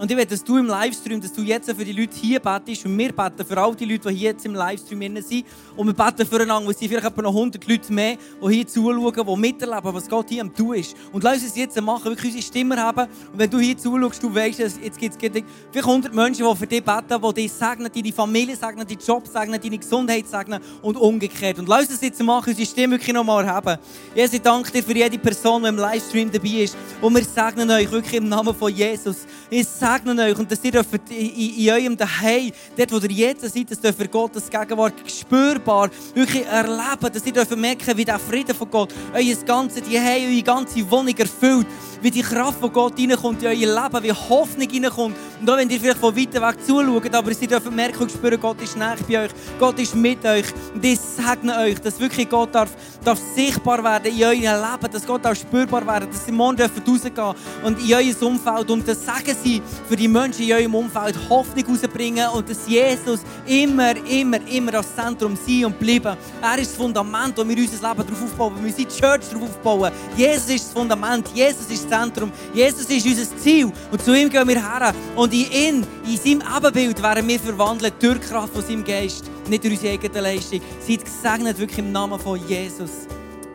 Und 0.01 0.09
ich 0.09 0.17
will, 0.17 0.25
dass 0.25 0.43
du 0.43 0.57
im 0.57 0.65
Livestream, 0.65 1.21
dass 1.21 1.31
du 1.31 1.43
jetzt 1.43 1.71
für 1.71 1.85
die 1.85 1.91
Leute 1.91 2.17
hier 2.19 2.39
betest 2.39 2.87
und 2.87 2.97
wir 2.97 3.11
beten 3.11 3.45
für 3.45 3.55
all 3.55 3.75
die 3.75 3.85
Leute, 3.85 4.09
die 4.09 4.15
hier 4.15 4.31
jetzt 4.31 4.43
im 4.47 4.55
Livestream 4.55 5.21
sind. 5.21 5.45
Und 5.77 5.85
wir 5.85 5.93
beten 5.93 6.25
füreinander, 6.25 6.65
weil 6.65 6.73
es 6.73 6.79
sind 6.79 6.89
vielleicht 6.89 7.05
etwa 7.05 7.21
noch 7.21 7.35
100 7.35 7.67
Leute 7.67 7.93
mehr, 7.93 8.17
die 8.43 8.55
hier 8.55 8.67
zuschauen, 8.67 9.13
die 9.13 9.35
miterleben, 9.35 9.93
was 9.93 10.09
Gott 10.09 10.29
hier 10.29 10.41
am 10.41 10.51
tun 10.55 10.73
ist. 10.73 10.95
Und 11.11 11.23
lass 11.23 11.43
uns 11.43 11.55
jetzt 11.55 11.79
machen, 11.79 12.05
wirklich 12.05 12.33
unsere 12.33 12.41
Stimme 12.41 12.77
haben. 12.77 13.07
Und 13.31 13.37
wenn 13.37 13.47
du 13.47 13.59
hier 13.59 13.77
zuschaust, 13.77 14.23
du 14.23 14.33
weißt, 14.33 14.57
jetzt 14.57 14.97
gibt 14.97 15.23
es 15.23 15.43
vielleicht 15.71 15.87
100 15.87 16.15
Menschen, 16.15 16.47
die 16.49 16.55
für 16.55 16.65
dich 16.65 16.83
beten, 16.83 17.21
die 17.21 17.33
dich 17.35 17.53
segnen, 17.53 17.91
deine 17.93 18.11
Familie 18.11 18.55
segnen, 18.55 18.87
deinen 18.87 18.99
Job 18.99 19.27
segnen, 19.27 19.61
deine 19.61 19.77
Gesundheit 19.77 20.27
segnen 20.27 20.61
und 20.81 20.97
umgekehrt. 20.97 21.59
Und 21.59 21.69
lass 21.69 21.91
uns 21.91 22.01
jetzt 22.01 22.23
machen, 22.23 22.49
unsere 22.49 22.67
Stimme 22.67 22.93
wirklich 22.95 23.13
nochmal 23.13 23.45
haben. 23.45 23.77
Jesus, 24.15 24.33
ich 24.33 24.41
danke 24.41 24.71
dir 24.71 24.81
für 24.81 24.97
jede 24.97 25.19
Person, 25.19 25.61
die 25.61 25.69
im 25.69 25.77
Livestream 25.77 26.31
dabei 26.31 26.63
ist. 26.63 26.75
Und 26.99 27.15
wir 27.15 27.23
segnen 27.23 27.69
euch 27.69 27.91
wirklich 27.91 28.15
im 28.15 28.29
Namen 28.29 28.55
von 28.55 28.73
Jesus. 28.73 29.27
Ich 29.51 29.67
segne 29.91 30.23
euch 30.23 30.37
und 30.37 30.51
dass 30.51 30.63
ihr 30.63 30.71
dürft 30.71 31.09
in, 31.09 31.35
in, 31.35 31.69
eurem 31.69 31.97
Daheim, 31.97 32.51
dort 32.77 32.91
wo 32.91 32.97
ihr 32.97 33.11
jetzt 33.11 33.41
seid, 33.41 33.69
dass 33.69 33.79
dürft 33.79 34.11
Gottes 34.11 34.49
Gegenwart 34.49 34.93
spürbar 35.07 35.89
wirklich 36.13 36.45
erleben, 36.45 37.13
dass 37.13 37.25
ihr 37.25 37.33
dürft 37.33 37.55
merken, 37.57 37.97
wie 37.97 38.05
der 38.05 38.19
Frieden 38.19 38.55
von 38.55 38.69
Gott 38.69 38.93
euer 39.13 39.35
ganzes 39.45 39.83
Daheim, 39.83 40.29
eure 40.29 40.43
ganze 40.43 40.89
Wohnung 40.89 41.17
erfüllt, 41.17 41.67
wie 42.01 42.11
die 42.11 42.21
Kraft 42.21 42.59
von 42.59 42.71
Gott 42.71 42.93
reinkommt 42.97 43.41
in 43.43 43.47
euer 43.47 43.55
Leben, 43.55 44.03
wie 44.03 44.11
Hoffnung 44.11 44.67
reinkommt. 44.69 45.15
Und 45.39 45.49
auch 45.49 45.57
wenn 45.57 45.69
ihr 45.69 45.79
vielleicht 45.79 45.99
von 45.99 46.15
weiter 46.15 46.41
weg 46.41 46.57
zuschaut, 46.65 47.13
aber 47.13 47.31
ihr 47.31 47.47
dürft 47.47 47.71
merken 47.71 48.03
und 48.03 48.11
spüren, 48.11 48.39
Gott 48.39 48.61
ist 48.61 48.77
nah 48.77 48.95
bei 49.07 49.25
euch, 49.25 49.31
Gott 49.59 49.79
ist 49.79 49.95
mit 49.95 50.25
euch. 50.25 50.45
Und 50.73 50.83
ich 50.83 50.99
segne 50.99 51.57
euch, 51.57 51.79
dass 51.79 51.99
wirklich 51.99 52.29
Gott 52.29 52.53
darf, 52.53 52.69
darf 53.03 53.19
sichtbar 53.35 53.83
werden 53.83 54.13
in 54.13 54.23
eurem 54.23 54.39
Leben, 54.41 54.91
dass 54.91 55.05
Gott 55.05 55.25
auch 55.25 55.35
spürbar 55.35 55.85
werden, 55.85 56.09
dass 56.11 56.25
sie 56.25 56.31
morgen 56.31 56.61
rausgehen 56.61 57.35
und 57.63 57.79
in 57.79 57.93
euer 57.93 58.27
Umfeld 58.27 58.69
und 58.69 58.87
das 58.87 59.05
sagen 59.05 59.35
sie 59.43 59.61
für 59.87 59.95
die 59.95 60.07
Menschen 60.07 60.45
in 60.45 60.53
eurem 60.53 60.75
Umfeld 60.75 61.15
Hoffnung 61.29 61.65
rausbringen 61.65 62.29
und 62.29 62.49
dass 62.49 62.67
Jesus 62.67 63.21
immer, 63.45 63.95
immer, 64.05 64.39
immer 64.47 64.71
das 64.71 64.95
Zentrum 64.95 65.35
sein 65.35 65.65
und 65.65 65.79
bleiben. 65.79 66.17
Er 66.41 66.57
ist 66.57 66.71
das 66.71 66.77
Fundament, 66.77 67.37
wo 67.37 67.47
wir 67.47 67.57
unser 67.57 67.89
Leben 67.89 68.07
darauf 68.07 68.23
aufbauen, 68.23 68.53
wo 68.55 68.63
wir 68.63 68.69
unsere 68.69 68.87
Church 68.87 69.29
darauf 69.31 69.49
aufbauen. 69.49 69.91
Jesus 70.15 70.49
ist 70.49 70.65
das 70.65 70.73
Fundament, 70.73 71.27
Jesus 71.33 71.69
ist 71.69 71.85
das 71.85 71.90
Zentrum, 71.91 72.31
Jesus 72.53 72.89
ist 72.89 73.05
unser 73.05 73.37
Ziel 73.37 73.71
und 73.91 74.01
zu 74.01 74.13
ihm 74.13 74.29
gehen 74.29 74.47
wir 74.47 74.61
her 74.61 74.93
und 75.15 75.33
in 75.33 75.51
ihn, 75.51 75.87
in 76.05 76.17
seinem 76.17 76.43
Ebenbild 76.55 77.01
werden 77.03 77.27
wir 77.27 77.39
verwandelt 77.39 77.95
durch 77.99 78.19
die 78.19 78.27
Kraft 78.27 78.53
von 78.53 78.63
seinem 78.63 78.83
Geist, 78.83 79.25
nicht 79.49 79.63
durch 79.63 79.73
unsere 79.73 79.93
eigene 79.93 80.21
Leistung. 80.21 80.61
Seid 80.79 81.03
gesegnet 81.03 81.59
wirklich 81.59 81.79
im 81.79 81.91
Namen 81.91 82.17
von 82.17 82.39
Jesus. 82.47 83.07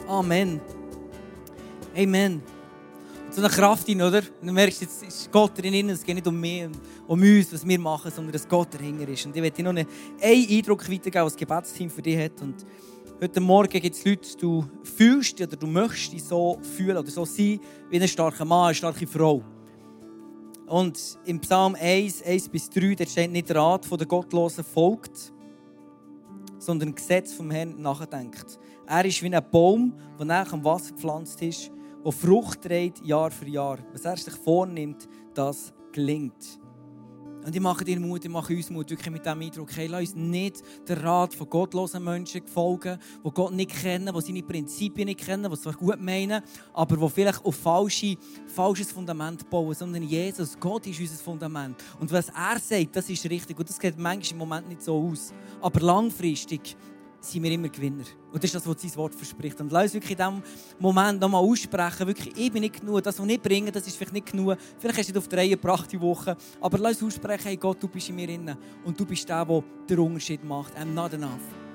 Amen. 0.07 0.61
Amen. 1.97 2.43
So 3.31 3.41
eine 3.41 3.51
Kraft 3.51 3.87
hin, 3.87 4.03
oder? 4.03 4.23
Und 4.41 4.49
du 4.49 4.53
merkst, 4.53 4.83
jetzt 4.83 5.03
ist 5.03 5.33
Gott 5.33 5.59
drin, 5.59 5.89
es 5.89 6.03
geht 6.03 6.15
nicht 6.15 6.27
um 6.27 6.39
mich 6.39 6.65
und 6.65 6.79
um 7.07 7.21
uns, 7.21 7.53
was 7.53 7.67
wir 7.67 7.79
machen, 7.79 8.13
sondern 8.15 8.33
dass 8.33 8.47
Gott 8.47 8.69
dahinter 8.75 9.09
ist. 9.09 9.25
Und 9.25 9.35
ich 9.35 9.43
werde 9.43 9.57
dir 9.57 9.63
noch 9.63 9.71
einen 9.71 9.87
Eindruck 10.21 10.91
weitergeben, 10.91 11.25
was 11.25 11.33
das 11.33 11.41
Gebetsteam 11.41 11.91
für 11.91 12.03
dich 12.03 12.19
hat. 12.19 12.41
Und 12.43 12.67
heute 13.21 13.41
Morgen 13.41 13.81
gibt 13.81 13.97
es 13.97 14.05
Leute, 14.05 14.37
du 14.37 14.65
fühlst 14.83 15.41
oder 15.41 15.57
du 15.57 15.67
möchtest 15.67 16.13
dich 16.13 16.25
so 16.25 16.59
fühlen 16.61 16.99
oder 16.99 17.11
so 17.11 17.25
sein 17.25 17.61
wie 17.89 18.01
ein 18.01 18.09
starker 18.09 18.45
Mann, 18.45 18.67
eine 18.67 18.75
starke 18.75 19.07
Frau. 19.07 19.43
Und 20.67 21.19
im 21.25 21.41
Psalm 21.41 21.77
1, 21.81 22.23
1 22.23 22.49
bis 22.49 22.69
3, 22.71 22.95
da 22.95 23.07
steht 23.07 23.31
nicht 23.31 23.55
Rat 23.55 23.87
von 23.87 23.99
der 23.99 24.07
Gottlosen 24.07 24.65
folgt, 24.65 25.33
sondern 26.59 26.95
Gesetz 26.95 27.33
vom 27.33 27.51
Herrn 27.51 27.81
nachdenkt. 27.81 28.59
Er 28.87 29.05
ist 29.05 29.23
wie 29.23 29.35
ein 29.35 29.51
Baum, 29.51 29.95
der 30.19 30.27
nach 30.27 30.53
am 30.53 30.65
Wasser 30.65 30.93
gepflanzt 30.93 31.41
ist, 31.43 31.71
der 32.05 32.13
Frucht 32.13 32.63
trägt 32.63 33.05
Jahr 33.05 33.31
für 33.31 33.49
Jahr. 33.49 33.79
Was 33.93 34.05
er 34.05 34.17
sich 34.17 34.35
vornimmt, 34.35 35.09
das 35.35 35.73
gelingt. 35.93 36.59
Und 37.47 37.55
ich 37.55 37.63
mache 37.63 37.85
dir 37.85 38.01
Mut, 38.01 38.25
ich 38.25 38.31
mache 38.31 38.53
uns 38.53 38.71
Mut, 38.71 38.91
wirklich 38.91 39.09
mit 39.09 39.25
diesem 39.25 39.41
Eindruck, 39.41 39.69
hey, 39.77 39.87
lass 39.87 40.01
uns 40.01 40.15
nicht 40.17 40.65
den 40.89 40.99
Rat 40.99 41.33
von 41.33 41.49
gottlosen 41.49 42.03
Menschen 42.03 42.45
folgen, 42.45 42.99
die 43.25 43.31
Gott 43.31 43.53
nicht 43.53 43.71
kennen, 43.71 44.13
die 44.13 44.21
seine 44.21 44.43
Prinzipien 44.43 45.07
nicht 45.07 45.21
kennen, 45.21 45.45
die 45.45 45.53
es 45.53 45.63
zwar 45.63 45.75
gut 45.75 46.01
meinen, 46.01 46.43
aber 46.75 46.97
die 46.97 47.09
vielleicht 47.09 47.45
auf 47.45 47.55
falsche, 47.55 48.17
falsches 48.49 48.91
Fundament 48.91 49.49
bauen, 49.49 49.75
sondern 49.75 50.03
Jesus, 50.03 50.59
Gott 50.59 50.89
ist 50.89 50.99
unser 50.99 51.23
Fundament. 51.23 51.77
Und 52.01 52.11
was 52.11 52.31
er 52.31 52.59
sagt, 52.59 52.97
das 52.97 53.09
ist 53.09 53.25
richtig. 53.31 53.57
Und 53.57 53.69
das 53.69 53.79
geht 53.79 53.97
manchmal 53.97 54.33
im 54.33 54.39
Moment 54.39 54.69
nicht 54.69 54.83
so 54.83 55.09
aus. 55.09 55.33
Aber 55.61 55.79
langfristig 55.79 56.77
sind 57.33 57.43
wir 57.43 57.51
immer 57.51 57.69
Gewinner. 57.69 58.05
Und 58.33 58.43
das 58.43 58.45
ist 58.45 58.55
das, 58.55 58.67
was 58.67 58.83
sein 58.83 58.95
Wort 58.97 59.15
verspricht. 59.15 59.61
Und 59.61 59.73
lass 59.73 59.85
uns 59.85 59.95
wirklich 59.95 60.13
in 60.13 60.17
diesem 60.17 60.43
Moment 60.79 61.21
nochmal 61.21 61.43
aussprechen, 61.43 62.07
wirklich, 62.07 62.37
ich 62.37 62.53
bin 62.53 62.63
nicht 62.63 62.81
genug. 62.81 63.03
Das, 63.03 63.19
was 63.19 63.29
ich 63.29 63.41
bringe, 63.41 63.73
das 63.73 63.87
ist 63.87 63.97
vielleicht 63.97 64.13
nicht 64.13 64.31
genug. 64.31 64.57
Vielleicht 64.79 64.99
hast 64.99 65.09
du 65.09 65.13
nicht 65.13 65.19
auf 65.19 65.29
die 65.29 65.37
Reihe 65.37 65.51
gebracht 65.51 65.91
die 65.91 66.01
Woche. 66.01 66.37
Aber 66.61 66.79
lass 66.79 67.03
uns 67.03 67.15
aussprechen, 67.15 67.45
hey 67.45 67.57
Gott, 67.57 67.83
du 67.83 67.89
bist 67.89 68.09
in 68.09 68.17
mir 68.17 68.27
drin. 68.27 68.57
Und 68.85 68.99
du 68.99 69.05
bist 69.05 69.29
der, 69.29 69.45
der 69.45 69.63
den 69.89 69.99
Unterschied 69.99 70.45
macht. 70.45 70.77
I'm 70.77 70.95
not 70.95 71.13
enough. 71.13 71.66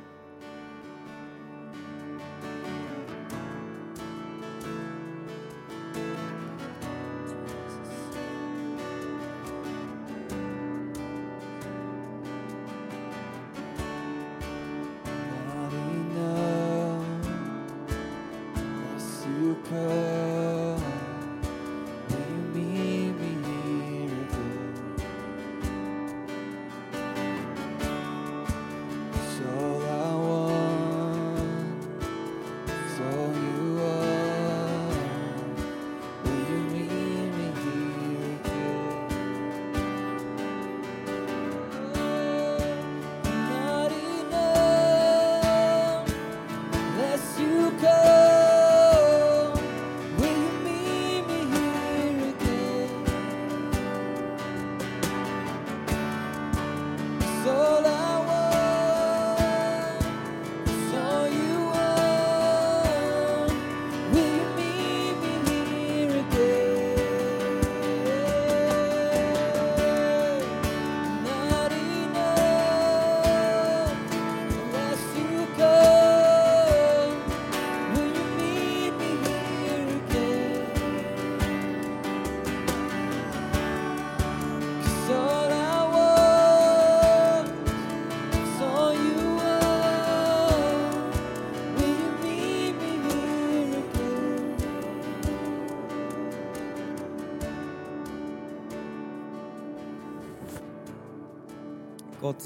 Gott, 102.31 102.43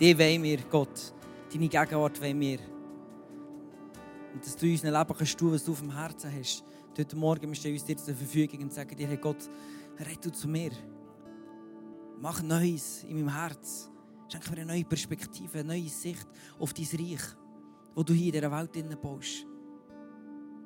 die 0.00 0.18
wollen 0.18 0.42
wir, 0.42 0.58
Gott. 0.70 1.12
Deine 1.52 1.68
Gegenwart 1.68 2.18
wollen 2.22 2.40
wir. 2.40 2.58
Und 4.32 4.42
dass 4.42 4.56
du 4.56 4.64
in 4.64 4.72
unserem 4.72 4.94
Leben 4.94 5.14
kannst 5.14 5.42
was 5.42 5.64
du 5.64 5.72
auf 5.72 5.80
dem 5.80 5.94
Herzen 5.94 6.32
hast. 6.38 6.64
Heute 6.96 7.16
Morgen 7.16 7.48
wir 7.48 7.54
stehen 7.54 7.74
uns 7.74 7.84
dir 7.84 7.98
zur 7.98 8.14
Verfügung 8.14 8.62
und 8.62 8.72
sagen 8.72 8.96
dir, 8.96 9.08
hey 9.08 9.18
Gott, 9.18 9.50
du 10.22 10.32
zu 10.32 10.48
mir. 10.48 10.70
Mach 12.18 12.42
Neues 12.42 13.04
in 13.04 13.16
meinem 13.16 13.34
Herz. 13.34 13.90
Schenk 14.28 14.50
mir 14.50 14.62
eine 14.62 14.72
neue 14.72 14.84
Perspektive, 14.84 15.58
eine 15.58 15.68
neue 15.68 15.90
Sicht 15.90 16.26
auf 16.58 16.72
dein 16.72 16.86
Reich, 16.86 17.20
wo 17.94 18.02
du 18.02 18.14
hier 18.14 18.32
in 18.32 18.40
dieser 18.40 18.50
Welt 18.50 19.02
baust. 19.02 19.46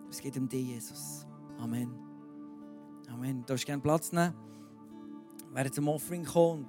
Es 0.08 0.20
geht 0.20 0.36
um 0.36 0.48
dich, 0.48 0.64
Jesus. 0.64 1.26
Amen. 1.58 1.92
Amen. 3.08 3.40
Du 3.40 3.46
darfst 3.46 3.66
gerne 3.66 3.82
Platz 3.82 4.12
nehmen. 4.12 4.32
Wir 5.48 5.56
werden 5.56 5.72
zum 5.72 5.88
Offering 5.88 6.24
kommen. 6.24 6.68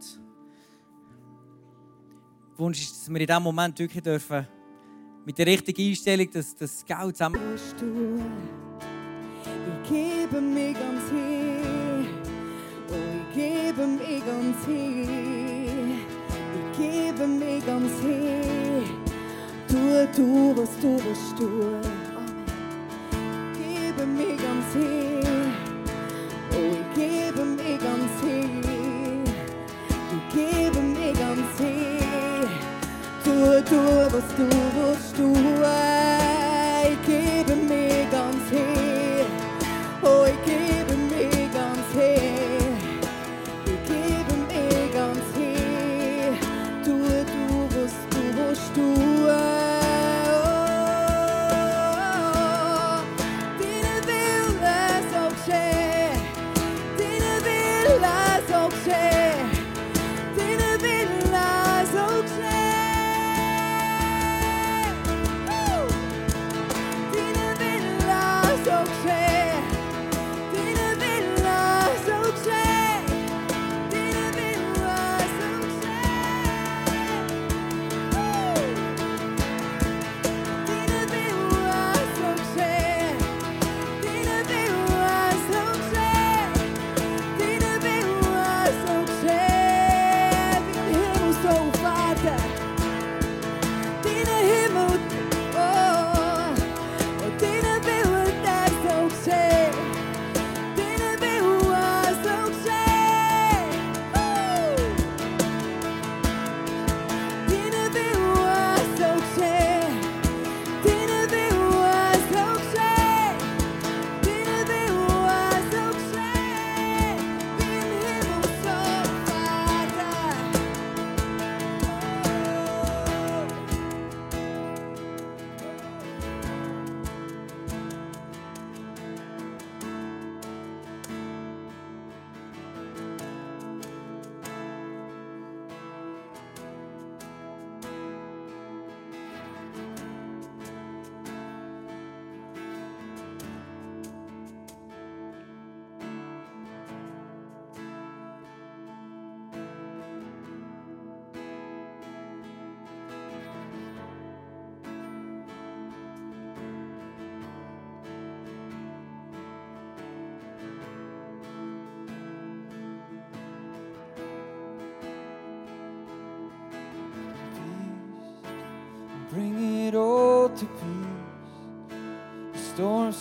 Wunsch 2.60 2.82
ist, 2.82 3.02
dass 3.02 3.10
wir 3.10 3.20
in 3.22 3.28
diesem 3.28 3.43
Moment 3.43 3.78
wirklich 3.80 4.04
dürfen, 4.04 4.48
mit 5.26 5.38
der 5.38 5.46
richtigen 5.46 5.89
Einstellung 5.89 6.30
das, 6.34 6.56
das 6.56 6.86
Geld 6.86 7.17
zusammen... 7.17 7.39
Ich 9.84 9.89
gebe 9.89 10.41
mir 10.41 10.74
ganz 10.74 11.10
hin, 11.10 12.08
oh, 12.89 12.96
ich 13.22 13.36
gebe 13.36 13.88
mir 13.88 14.20
ganz 14.20 14.65
hin, 14.65 16.00
ich 16.54 16.78
gebe 16.78 17.28
mir 17.28 17.60
ganz 17.62 17.93
hin, 18.02 18.84
tu 19.67 19.76
du, 20.15 20.58
was 20.58 20.72
du 20.82 20.89
willst. 20.96 21.39
Amen. 21.39 21.82
Ich 23.54 23.58
gebe 23.58 24.06
mir 24.06 24.36
ganz 24.36 24.74
hin, 24.74 25.26
tu 33.69 33.75
du, 33.75 34.15
was 34.15 34.36
du 34.38 34.47
willst 34.75 35.15
tun. 35.15 35.87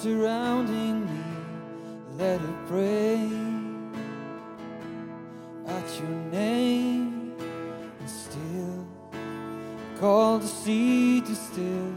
surrounding 0.06 1.04
me, 1.04 1.24
let 2.16 2.40
it 2.40 2.58
pray 2.68 3.28
at 5.66 6.00
your 6.00 6.16
name, 6.30 7.34
and 7.98 8.08
still 8.08 8.86
call 9.98 10.38
the 10.38 10.46
sea 10.46 11.20
to 11.22 11.34
still. 11.34 11.95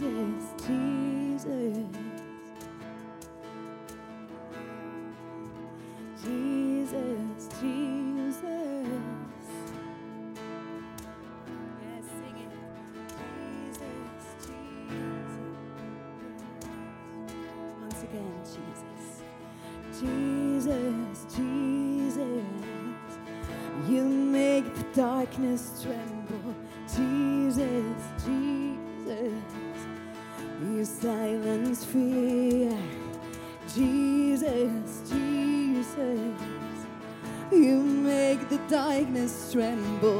Jesus, 0.00 0.44
Jesus. 0.66 1.86
Jesus, 6.24 7.48
Jesus. 7.60 8.42
Yes, 11.82 12.06
sing 12.16 12.38
it. 12.40 12.52
Jesus, 13.76 14.24
Jesus. 14.46 15.32
Once 17.80 18.02
again, 18.02 18.34
Jesus. 18.44 19.22
Jesus, 20.00 21.26
Jesus. 21.36 22.46
You 23.88 24.04
make 24.04 24.74
the 24.74 24.84
darkness 24.94 25.82
tremble. 25.82 26.19
tremble. 39.52 40.19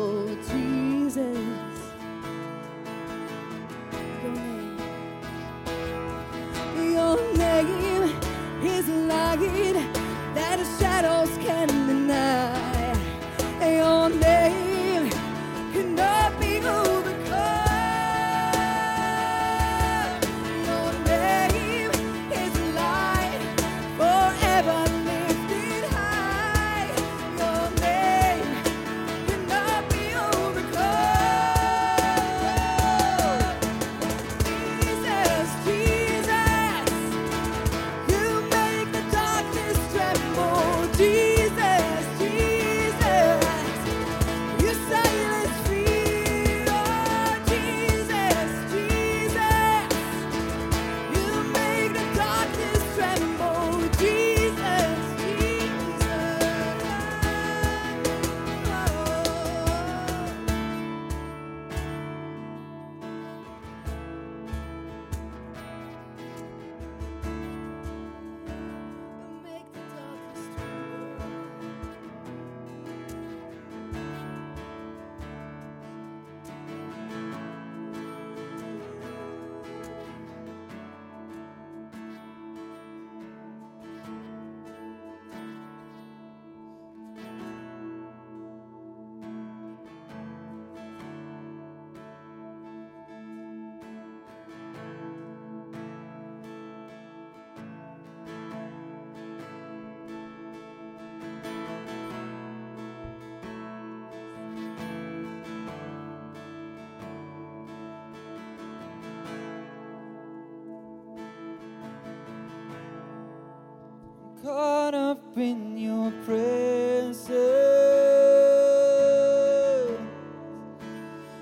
caught 114.43 114.95
up 114.95 115.37
in 115.37 115.77
your 115.77 116.11
presence. 116.25 117.29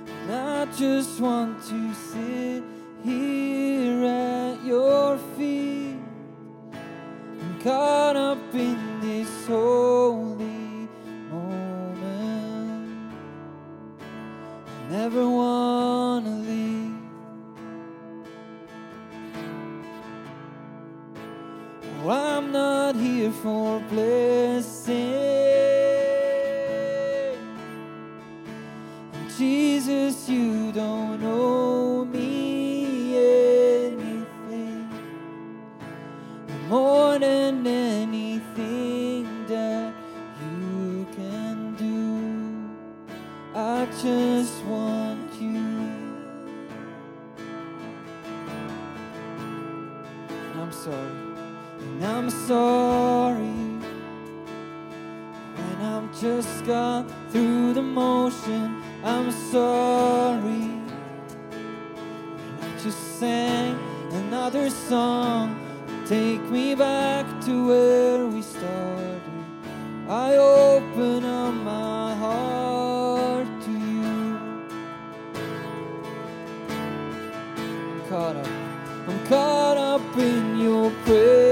And 0.06 0.32
I 0.32 0.66
just 0.76 1.20
want 1.20 1.67
I'm 59.28 59.34
sorry. 59.52 60.70
And 61.52 62.62
I 62.62 62.78
just 62.82 63.20
sang 63.20 63.78
another 64.12 64.70
song. 64.70 65.54
Take 66.06 66.40
me 66.44 66.74
back 66.74 67.26
to 67.42 67.66
where 67.68 68.26
we 68.26 68.40
started. 68.40 69.20
I 70.08 70.34
open 70.36 71.26
up 71.26 71.52
my 71.52 72.14
heart 72.14 73.48
to 73.64 73.70
you. 73.70 74.38
I'm 77.90 78.00
caught 78.08 78.36
up. 78.36 78.48
I'm 79.08 79.26
caught 79.26 79.76
up 79.76 80.16
in 80.16 80.58
your 80.58 80.90
prayer. 81.04 81.47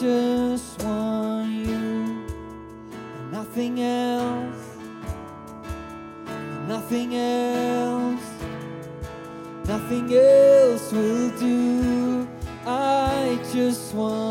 just 0.00 0.80
want 0.84 1.50
you, 1.50 2.24
nothing 3.32 3.82
else, 3.82 4.76
nothing 6.68 7.16
else, 7.16 8.22
nothing 9.66 10.14
else 10.14 10.92
will 10.92 11.30
do. 11.38 12.28
I 12.64 13.40
just 13.52 13.92
want. 13.94 14.27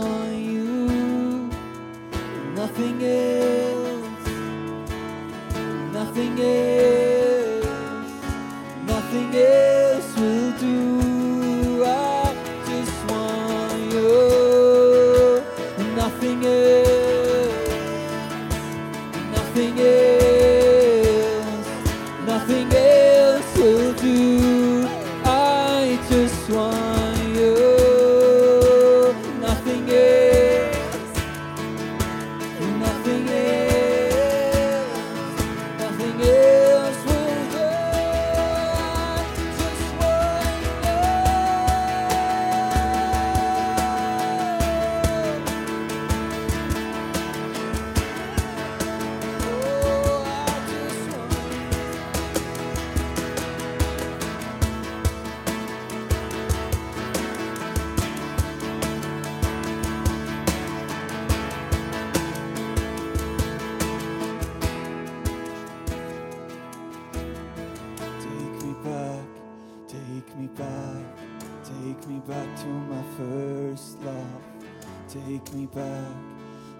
Take 75.37 75.53
me 75.53 75.65
back, 75.67 76.15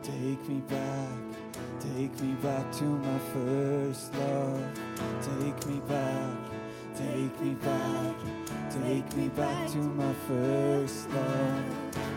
take 0.02 0.50
me 0.50 0.62
back, 0.62 1.10
take 1.80 2.20
me 2.20 2.34
back 2.42 2.72
to 2.78 2.86
my 2.86 3.20
first 3.32 4.16
love. 4.16 4.66
Take 5.22 5.68
me 5.68 5.80
back, 5.88 6.38
take 6.96 7.40
me 7.40 7.54
back, 7.54 8.16
take 8.72 9.16
me 9.16 9.30
back 9.30 9.70
to 9.70 9.78
my 9.78 10.12
first 10.28 11.08
love. 11.12 11.66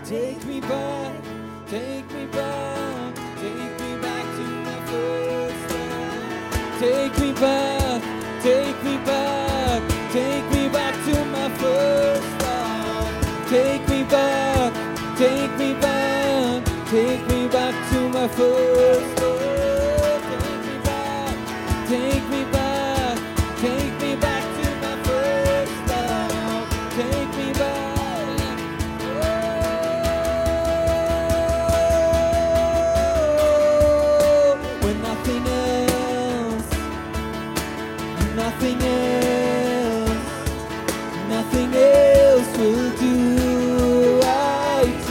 Take 0.07 0.43
me 0.47 0.62
back, 0.62 1.22
take 1.66 2.11
me 2.11 2.24
back, 2.24 3.14
take 3.36 3.80
me 3.80 3.97
back 4.01 4.24
to 4.36 4.45
my 4.64 4.80
first 4.86 5.70
love. 5.74 6.80
Take 6.80 7.18
me 7.18 7.32
back, 7.34 8.03
take 8.43 8.80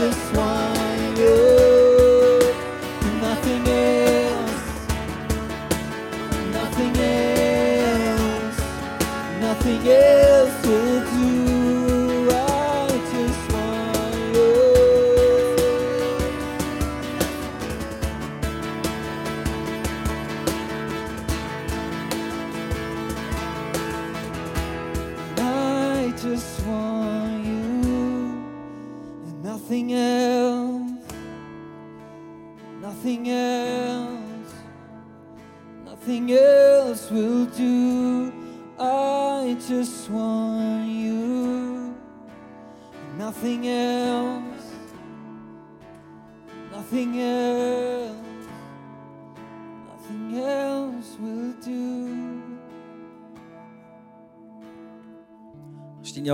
This 0.10 0.32
one. 0.34 0.59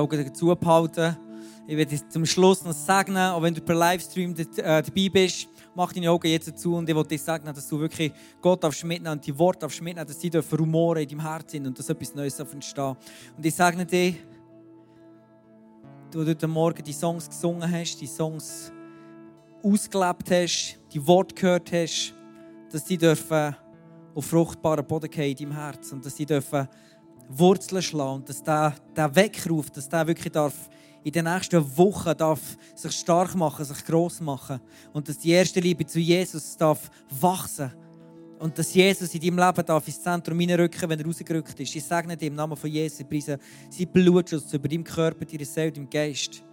Augen 0.05 0.35
zubehalten. 0.35 1.17
Ich 1.67 1.75
werde 1.75 2.09
zum 2.09 2.25
Schluss 2.25 2.63
noch 2.63 2.73
segnen, 2.73 3.31
auch 3.31 3.41
wenn 3.41 3.53
du 3.53 3.61
per 3.61 3.75
Livestream 3.75 4.35
äh, 4.37 4.83
dabei 4.83 5.09
bist. 5.11 5.47
Mach 5.73 5.91
deine 5.91 6.11
Augen 6.11 6.27
jetzt 6.27 6.57
zu 6.57 6.75
und 6.75 6.87
ich 6.87 6.95
will 6.95 7.03
dir 7.03 7.17
sagen, 7.17 7.45
dass 7.45 7.67
du 7.67 7.79
wirklich 7.79 8.13
Gott 8.39 8.63
darfst 8.63 8.83
mitnehmen 8.83 9.13
und 9.13 9.25
die 9.25 9.37
Worte 9.37 9.59
darfst 9.59 9.81
mitnehmen, 9.81 10.07
dass 10.07 10.21
sie 10.21 10.29
dürfen 10.29 10.59
rumoren 10.59 11.01
in 11.01 11.09
deinem 11.09 11.21
Herzen 11.21 11.65
und 11.65 11.77
dass 11.77 11.89
etwas 11.89 12.13
Neues 12.13 12.35
darf 12.35 12.53
entstehen. 12.53 12.95
Und 13.35 13.45
ich 13.45 13.55
segne 13.55 13.85
dich, 13.85 14.15
du 16.11 16.25
heute 16.25 16.47
Morgen 16.47 16.83
die 16.83 16.93
Songs 16.93 17.27
gesungen 17.27 17.69
hast, 17.69 17.99
die 17.99 18.07
Songs 18.07 18.71
ausgelebt 19.63 20.29
hast, 20.29 20.79
die 20.93 21.05
Worte 21.05 21.33
gehört 21.33 21.71
hast, 21.73 22.13
dass 22.71 22.85
sie 22.85 22.97
dürfen 22.97 23.55
auf 24.13 24.25
fruchtbaren 24.25 24.85
Boden 24.85 25.11
fallen 25.11 25.31
in 25.31 25.35
deinem 25.35 25.51
Herz 25.53 25.91
und 25.91 26.05
dass 26.05 26.15
sie 26.15 26.25
dürfen 26.25 26.69
Wurzeln 27.29 27.81
schlagen 27.81 28.15
und 28.15 28.29
dass 28.29 28.43
der, 28.43 28.73
der 28.95 29.15
Weckruf, 29.15 29.69
dass 29.69 29.89
der 29.89 30.07
wirklich 30.07 30.31
darf 30.31 30.69
in 31.03 31.11
den 31.11 31.25
nächsten 31.25 31.77
Wochen 31.77 32.17
darf 32.17 32.57
sich 32.73 32.91
stark 32.93 33.35
machen, 33.35 33.63
sich 33.63 33.85
gross 33.85 34.19
machen 34.21 34.59
und 34.91 35.07
dass 35.07 35.19
die 35.19 35.31
erste 35.31 35.59
Liebe 35.59 35.85
zu 35.85 35.99
Jesus 35.99 36.57
darf 36.57 36.89
wachsen 37.21 37.71
und 38.39 38.57
dass 38.57 38.73
Jesus 38.73 39.13
in 39.13 39.21
deinem 39.21 39.37
Leben 39.37 39.65
darf 39.65 39.87
ins 39.87 40.01
Zentrum 40.01 40.39
hineinrücken, 40.39 40.89
wenn 40.89 40.99
er 40.99 41.05
rausgerückt 41.05 41.59
ist. 41.59 41.75
Ich 41.75 41.83
segne 41.83 42.17
dir 42.17 42.27
im 42.27 42.35
Namen 42.35 42.57
von 42.57 42.69
Jesus, 42.69 43.01
ich 43.01 43.07
preise 43.07 43.37
sein 43.69 43.87
Blutschutz 43.87 44.51
über 44.53 44.67
deinem 44.67 44.83
Körper, 44.83 45.25
deiner 45.25 45.45
Seele, 45.45 45.71
deinem 45.71 45.89
Geist 45.89 46.43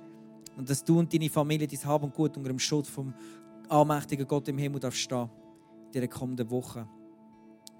und 0.57 0.68
dass 0.68 0.85
du 0.85 0.99
und 0.99 1.12
deine 1.12 1.31
Familie 1.31 1.66
dein 1.66 1.85
Hab 1.85 2.03
und 2.03 2.14
Gut 2.14 2.37
unter 2.37 2.51
dem 2.51 2.59
Schutz 2.59 2.89
vom 2.89 3.14
allmächtigen 3.68 4.27
Gott 4.27 4.49
im 4.49 4.59
Himmel 4.59 4.81
darfst 4.81 5.01
stehen 5.01 5.31
in 5.87 5.93
dieser 5.93 6.09
kommenden 6.09 6.51
Woche. 6.51 6.87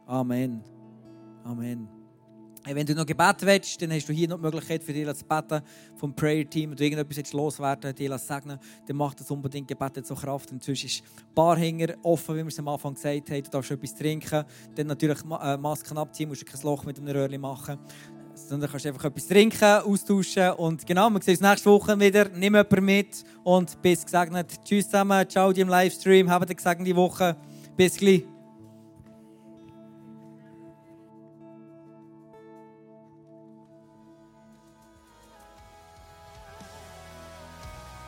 Amen. 0.07 0.63
Amen. 1.45 2.02
Wenn 2.65 2.87
du 2.87 2.95
noch 2.95 3.05
Gebet 3.05 3.37
willst, 3.41 3.83
dann 3.83 3.93
hast 3.93 4.09
du 4.09 4.13
hier 4.13 4.29
noch 4.29 4.37
die 4.37 4.43
Möglichkeit 4.43 4.85
für 4.85 4.93
dich 4.93 5.13
zu 5.15 5.25
beten 5.25 5.63
vom 5.97 6.15
Prayer-Team. 6.15 6.71
Wenn 6.71 6.77
du 6.77 6.85
irgendetwas 6.85 7.17
jetzt 7.17 7.33
loswerden 7.33 7.95
dir 7.95 8.17
segnen 8.19 8.59
dann 8.87 8.97
mach 8.97 9.15
das 9.15 9.31
unbedingt. 9.31 9.67
Gebet 9.67 9.97
hat 9.97 10.07
so 10.07 10.15
Kraft. 10.15 10.53
Inzwischen 10.53 10.87
ist 10.87 11.01
die 11.01 11.35
Bar 11.35 11.59
hinter 11.59 11.95
offen, 12.03 12.37
wie 12.37 12.41
wir 12.41 12.47
es 12.47 12.59
am 12.59 12.69
Anfang 12.69 12.95
gesagt 12.95 13.31
haben. 13.31 13.43
Du 13.43 13.51
darfst 13.51 13.71
etwas 13.73 13.95
trinken. 13.95 14.45
Dann 14.77 14.87
natürlich 14.87 15.19
äh, 15.43 15.57
Masken 15.57 15.99
abziehen, 15.99 16.29
musst 16.29 16.43
du 16.43 16.47
kein 16.47 16.63
Loch 16.63 16.85
mit 16.85 16.99
einem 16.99 17.09
Röhrchen 17.09 17.41
machen. 17.41 17.79
Sondern 18.35 18.71
kannst 18.71 18.87
einfach 18.87 19.05
etwas 19.05 19.27
trinken, 19.27 19.65
austauschen. 19.65 20.53
Und 20.53 20.87
genau, 20.87 21.11
wir 21.11 21.21
sehen 21.21 21.35
uns 21.35 21.41
nächste 21.41 21.71
Woche 21.71 21.99
wieder. 21.99 22.29
Nimm 22.29 22.55
jemanden 22.55 22.85
mit 22.85 23.25
und 23.43 23.83
bis 23.83 24.05
gesegnet. 24.05 24.65
Tschüss 24.65 24.87
zusammen, 24.87 25.29
ciao 25.29 25.53
dir 25.53 25.63
im 25.63 25.69
Livestream. 25.69 26.31
Habt 26.31 26.47
eine 26.47 26.55
gesegnete 26.55 26.97
Woche. 26.97 27.37
Bis 27.77 27.97
gleich. 27.97 28.25